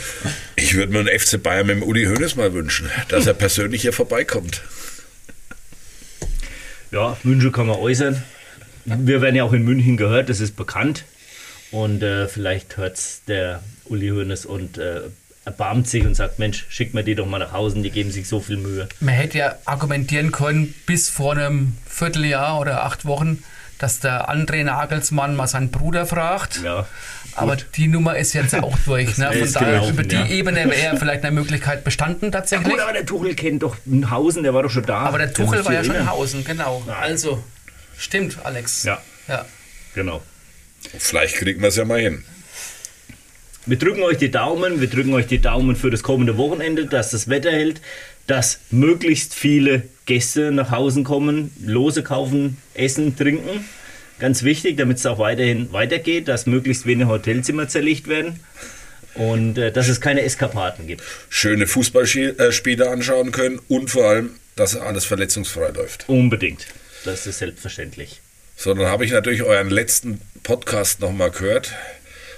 [0.56, 3.82] Ich würde mir einen FC Bayern mit dem Uli Hoeneß mal wünschen, dass er persönlich
[3.82, 4.62] hier vorbeikommt.
[6.92, 8.24] Ja, Wünsche kann man äußern.
[8.86, 11.04] Wir werden ja auch in München gehört, das ist bekannt.
[11.72, 15.02] Und äh, vielleicht hört es der Uli Hoeneß und äh,
[15.44, 18.30] erbarmt sich und sagt, Mensch, schick mir die doch mal nach Hause, die geben sich
[18.30, 18.88] so viel Mühe.
[19.02, 23.44] Man hätte ja argumentieren können, bis vor einem Vierteljahr oder acht Wochen,
[23.84, 26.62] dass der André Nagelsmann mal seinen Bruder fragt.
[26.64, 26.88] Ja.
[27.36, 29.18] Aber die Nummer ist jetzt auch durch.
[29.18, 29.30] Ne?
[29.34, 30.26] Von daher, gelaufen, über die ja.
[30.28, 32.70] Ebene wäre vielleicht eine Möglichkeit bestanden tatsächlich.
[32.70, 33.76] Ja, gut, aber der Tuchel kennt doch
[34.10, 35.00] Hausen, der war doch schon da.
[35.00, 36.82] Aber der Tuchel war ja schon in Hausen, genau.
[37.02, 37.44] Also,
[37.98, 38.84] stimmt, Alex.
[38.84, 39.02] Ja.
[39.28, 39.46] ja.
[39.96, 40.22] Genau.
[40.98, 42.24] Vielleicht kriegen wir es ja mal hin.
[43.66, 47.12] Wir drücken euch die Daumen, wir drücken euch die Daumen für das kommende Wochenende, dass
[47.12, 47.82] das Wetter hält,
[48.28, 53.66] dass möglichst viele Gäste nach Hause kommen, Lose kaufen, essen, trinken.
[54.20, 58.40] Ganz wichtig, damit es auch weiterhin weitergeht, dass möglichst wenige Hotelzimmer zerlegt werden
[59.16, 61.04] und äh, dass es keine Eskapaden gibt.
[61.30, 66.06] Schöne Fußballspiele anschauen können und vor allem, dass alles verletzungsfrei läuft.
[66.08, 66.68] Unbedingt.
[67.06, 68.22] Das ist selbstverständlich.
[68.56, 71.74] So, dann habe ich natürlich euren letzten Podcast nochmal gehört,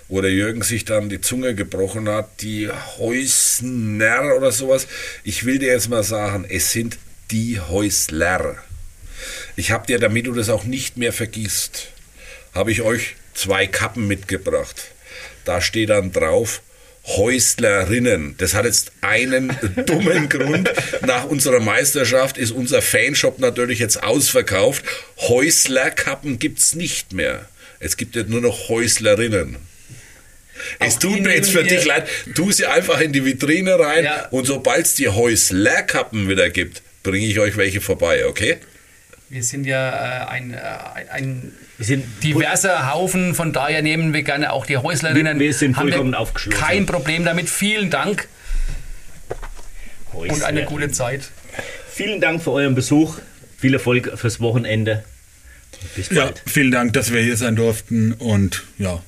[0.07, 4.87] wo der Jürgen sich dann die Zunge gebrochen hat, die Häusner oder sowas.
[5.23, 6.97] Ich will dir jetzt mal sagen, es sind
[7.31, 8.57] die Häusler.
[9.55, 11.87] Ich habe dir, damit du das auch nicht mehr vergisst,
[12.53, 14.91] habe ich euch zwei Kappen mitgebracht.
[15.43, 16.61] Da steht dann drauf
[17.07, 18.35] Häuslerinnen.
[18.37, 19.55] Das hat jetzt einen
[19.85, 20.71] dummen Grund.
[21.01, 24.83] Nach unserer Meisterschaft ist unser Fanshop natürlich jetzt ausverkauft.
[25.17, 27.47] Häuslerkappen gibt es nicht mehr.
[27.79, 29.57] Es gibt jetzt nur noch Häuslerinnen.
[30.79, 34.27] Es tut mir jetzt für dich leid, tu sie einfach in die Vitrine rein ja.
[34.29, 38.57] und sobald es die Häuslerkappen wieder gibt, bringe ich euch welche vorbei, okay?
[39.29, 40.57] Wir sind ja äh, ein, äh,
[41.11, 41.51] ein
[42.23, 45.39] diverser Haufen, von daher nehmen wir gerne auch die Häuslerinnen.
[45.39, 46.63] Wir sind vollkommen wir aufgeschlossen.
[46.63, 47.49] Kein Problem damit.
[47.49, 48.27] Vielen Dank
[50.13, 50.33] Häusler.
[50.33, 51.29] und eine gute Zeit.
[51.91, 53.19] Vielen Dank für euren Besuch.
[53.57, 55.03] Viel Erfolg fürs Wochenende.
[55.95, 56.37] Bis bald.
[56.37, 59.01] Ja, vielen Dank, dass wir hier sein durften und ja,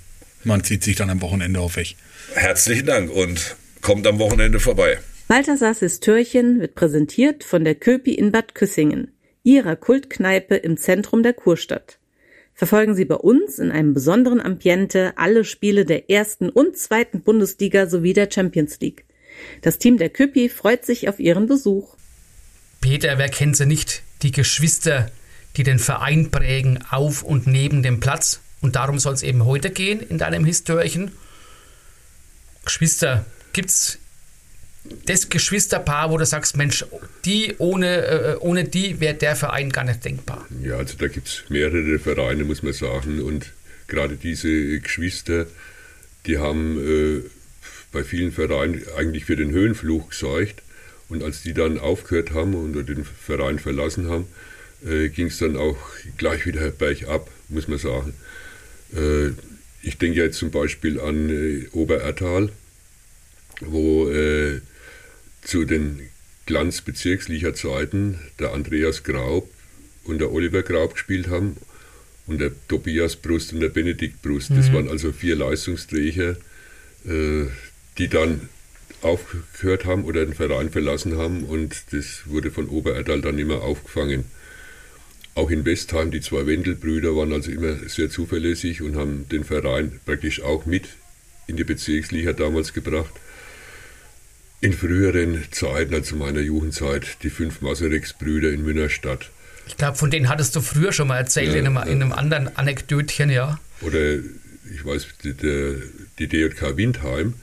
[0.43, 1.95] man zieht sich dann am Wochenende auf weg.
[2.34, 5.00] Herzlichen Dank und kommt am Wochenende vorbei.
[5.28, 9.11] Balthasars Türchen wird präsentiert von der Köpi in Bad Küssingen
[9.43, 11.99] ihrer Kultkneipe im Zentrum der Kurstadt.
[12.53, 17.88] Verfolgen Sie bei uns in einem besonderen Ambiente alle Spiele der ersten und zweiten Bundesliga
[17.88, 19.03] sowie der Champions League.
[19.61, 21.97] Das Team der Küppi freut sich auf Ihren Besuch.
[22.80, 24.03] Peter, wer kennt sie nicht?
[24.21, 25.11] Die Geschwister,
[25.57, 28.39] die den Verein prägen auf und neben dem Platz.
[28.61, 31.11] Und darum soll es eben heute gehen in deinem Histörchen.
[32.63, 33.99] Geschwister, gibt's
[35.05, 36.85] das Geschwisterpaar, wo du sagst, Mensch,
[37.25, 40.45] die ohne, äh, ohne die wäre der Verein gar nicht denkbar?
[40.61, 43.21] Ja, also da gibt es mehrere Vereine, muss man sagen.
[43.21, 43.53] Und
[43.88, 45.45] gerade diese Geschwister,
[46.25, 47.29] die haben äh,
[47.91, 50.61] bei vielen Vereinen eigentlich für den Höhenfluch gesorgt.
[51.09, 54.27] Und als die dann aufgehört haben und den Verein verlassen haben,
[54.85, 55.77] äh, ging es dann auch
[56.17, 58.13] gleich wieder bergab, muss man sagen.
[58.95, 59.29] Äh,
[59.81, 62.49] ich denke jetzt zum Beispiel an äh, Oberertal,
[63.61, 64.61] wo äh,
[65.48, 66.02] zu den
[66.45, 69.50] Glanzbezirksliga-Zeiten der Andreas Graub
[70.04, 71.56] und der Oliver Graub gespielt haben
[72.28, 74.50] und der Tobias Brust und der Benedikt Brust.
[74.50, 74.58] Mhm.
[74.58, 76.36] Das waren also vier Leistungsträger,
[77.06, 77.45] äh,
[77.98, 78.50] die dann
[79.02, 84.26] aufgehört haben oder den Verein verlassen haben und das wurde von Obererdal dann immer aufgefangen.
[85.34, 90.00] Auch in Westheim, die zwei Wendelbrüder waren also immer sehr zuverlässig und haben den Verein
[90.06, 90.89] praktisch auch mit
[91.45, 93.14] in die Bezirksliga damals gebracht
[94.62, 99.30] in früheren Zeiten, also meiner Jugendzeit, die fünf Masaryks-Brüder in Münnerstadt.
[99.68, 102.12] Ich glaube, von denen hattest du früher schon mal erzählt, ja, in, einem, in, einem,
[102.14, 103.60] anderen Anekdötchen, ja.
[103.82, 104.16] Oder,
[104.74, 105.34] ich weiß, die,
[106.20, 107.36] die DJK Windheim,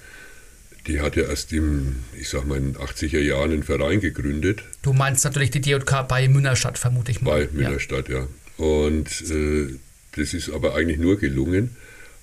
[0.87, 4.63] die hat ja erst im, ich sag mal, in den 80er Jahren einen Verein gegründet.
[4.83, 7.47] Du meinst natürlich die DJK bei Münnerstadt, vermute ich mal.
[7.47, 8.27] Bei Münnerstadt, ja.
[8.59, 8.65] ja.
[8.65, 9.79] Und äh,
[10.17, 11.77] das ist aber eigentlich nur gelungen,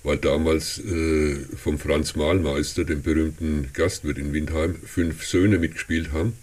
[0.04, 6.34] weil damals äh, vom Franz Mahlmeister, dem berühmten Gastwirt in Windheim, fünf Söhne mitgespielt haben.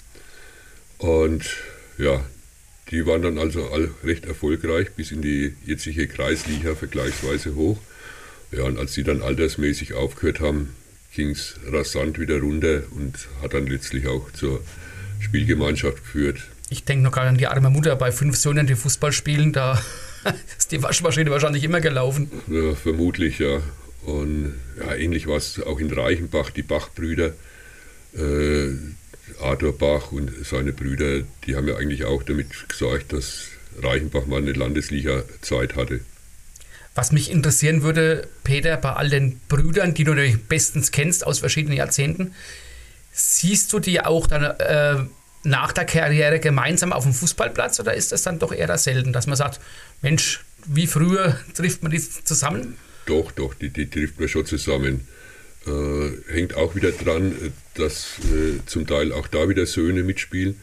[0.99, 1.45] Und
[1.99, 2.25] ja,
[2.91, 7.79] die waren dann also all recht erfolgreich bis in die jetzige Kreisliga vergleichsweise hoch.
[8.51, 10.75] Ja, und als sie dann altersmäßig aufgehört haben,
[11.15, 14.63] ging es rasant wieder runter und hat dann letztlich auch zur
[15.21, 16.41] Spielgemeinschaft geführt.
[16.71, 19.83] Ich denke noch gerade an die arme Mutter bei fünf Söhnen, die Fußball spielen, da
[20.59, 22.31] ist die Waschmaschine wahrscheinlich immer gelaufen.
[22.49, 23.61] Ja, vermutlich, ja.
[24.05, 27.33] Und ja, ähnlich war es auch in Reichenbach, die Bachbrüder.
[28.17, 28.69] Äh,
[29.41, 33.49] Arthur Bach und seine Brüder, die haben ja eigentlich auch damit gesorgt, dass
[33.83, 36.01] Reichenbach mal eine Landesliga-Zeit hatte.
[36.95, 41.39] Was mich interessieren würde, Peter, bei all den Brüdern, die du natürlich bestens kennst aus
[41.39, 42.35] verschiedenen Jahrzehnten,
[43.13, 45.05] siehst du die auch dann äh,
[45.49, 49.27] nach der Karriere gemeinsam auf dem Fußballplatz oder ist das dann doch eher selten, dass
[49.27, 49.61] man sagt,
[50.03, 52.77] Mensch, wie früher trifft man die zusammen?
[53.07, 55.09] Doch, doch, die, die trifft man schon zusammen.
[55.67, 57.35] Äh, hängt auch wieder dran,
[57.75, 60.57] dass äh, zum Teil auch da wieder Söhne mitspielen.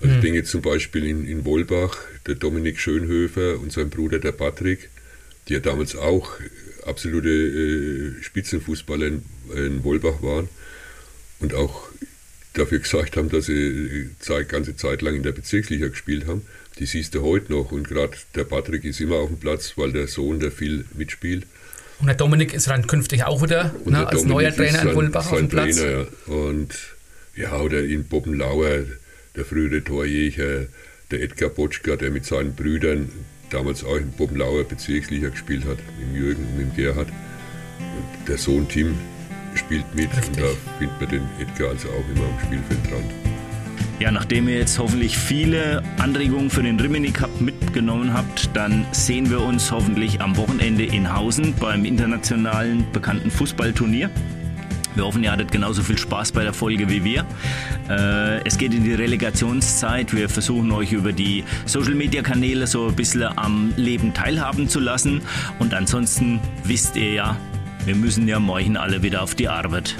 [0.00, 0.16] Also hm.
[0.16, 1.96] Ich denke zum Beispiel in, in Wolbach,
[2.26, 4.90] der Dominik Schönhöfer und sein Bruder der Patrick,
[5.48, 6.32] die ja damals auch
[6.84, 9.22] absolute äh, Spitzenfußballer in,
[9.54, 10.48] in Wolbach waren
[11.40, 11.88] und auch
[12.54, 16.42] dafür gesagt haben, dass sie die ganze Zeit lang in der Bezirksliga gespielt haben.
[16.78, 19.92] Die siehst du heute noch und gerade der Patrick ist immer auf dem Platz, weil
[19.92, 21.46] der Sohn, der viel mitspielt.
[22.00, 25.38] Und der Dominik ist dann künftig auch wieder ne, als neuer Trainer in Wolbach auf
[25.38, 25.76] dem Platz.
[25.76, 26.34] Trainer, ja.
[26.34, 26.74] Und
[27.36, 28.84] ja, oder in Boppenlauer,
[29.36, 30.66] der frühere Torjäger,
[31.10, 33.10] der Edgar Botschka, der mit seinen Brüdern
[33.50, 37.08] damals auch in Boppenlauer Bezirksliga gespielt hat, mit Jürgen und mit Gerhard.
[37.08, 38.96] Und der Sohn Tim
[39.56, 40.28] spielt mit Richtig.
[40.28, 40.46] und da
[40.78, 43.04] findet man den Edgar also auch immer am Spielfeldrand.
[44.00, 49.30] Ja, nachdem ihr jetzt hoffentlich viele Anregungen für den Rimini Cup mitgenommen habt, dann sehen
[49.30, 54.10] wir uns hoffentlich am Wochenende in Hausen beim internationalen bekannten Fußballturnier.
[54.96, 57.24] Wir hoffen, ihr hattet genauso viel Spaß bei der Folge wie wir.
[57.88, 60.14] Äh, es geht in die Relegationszeit.
[60.14, 65.22] Wir versuchen euch über die Social-Media-Kanäle so ein bisschen am Leben teilhaben zu lassen.
[65.58, 67.36] Und ansonsten wisst ihr ja,
[67.84, 69.94] wir müssen ja morgen alle wieder auf die Arbeit.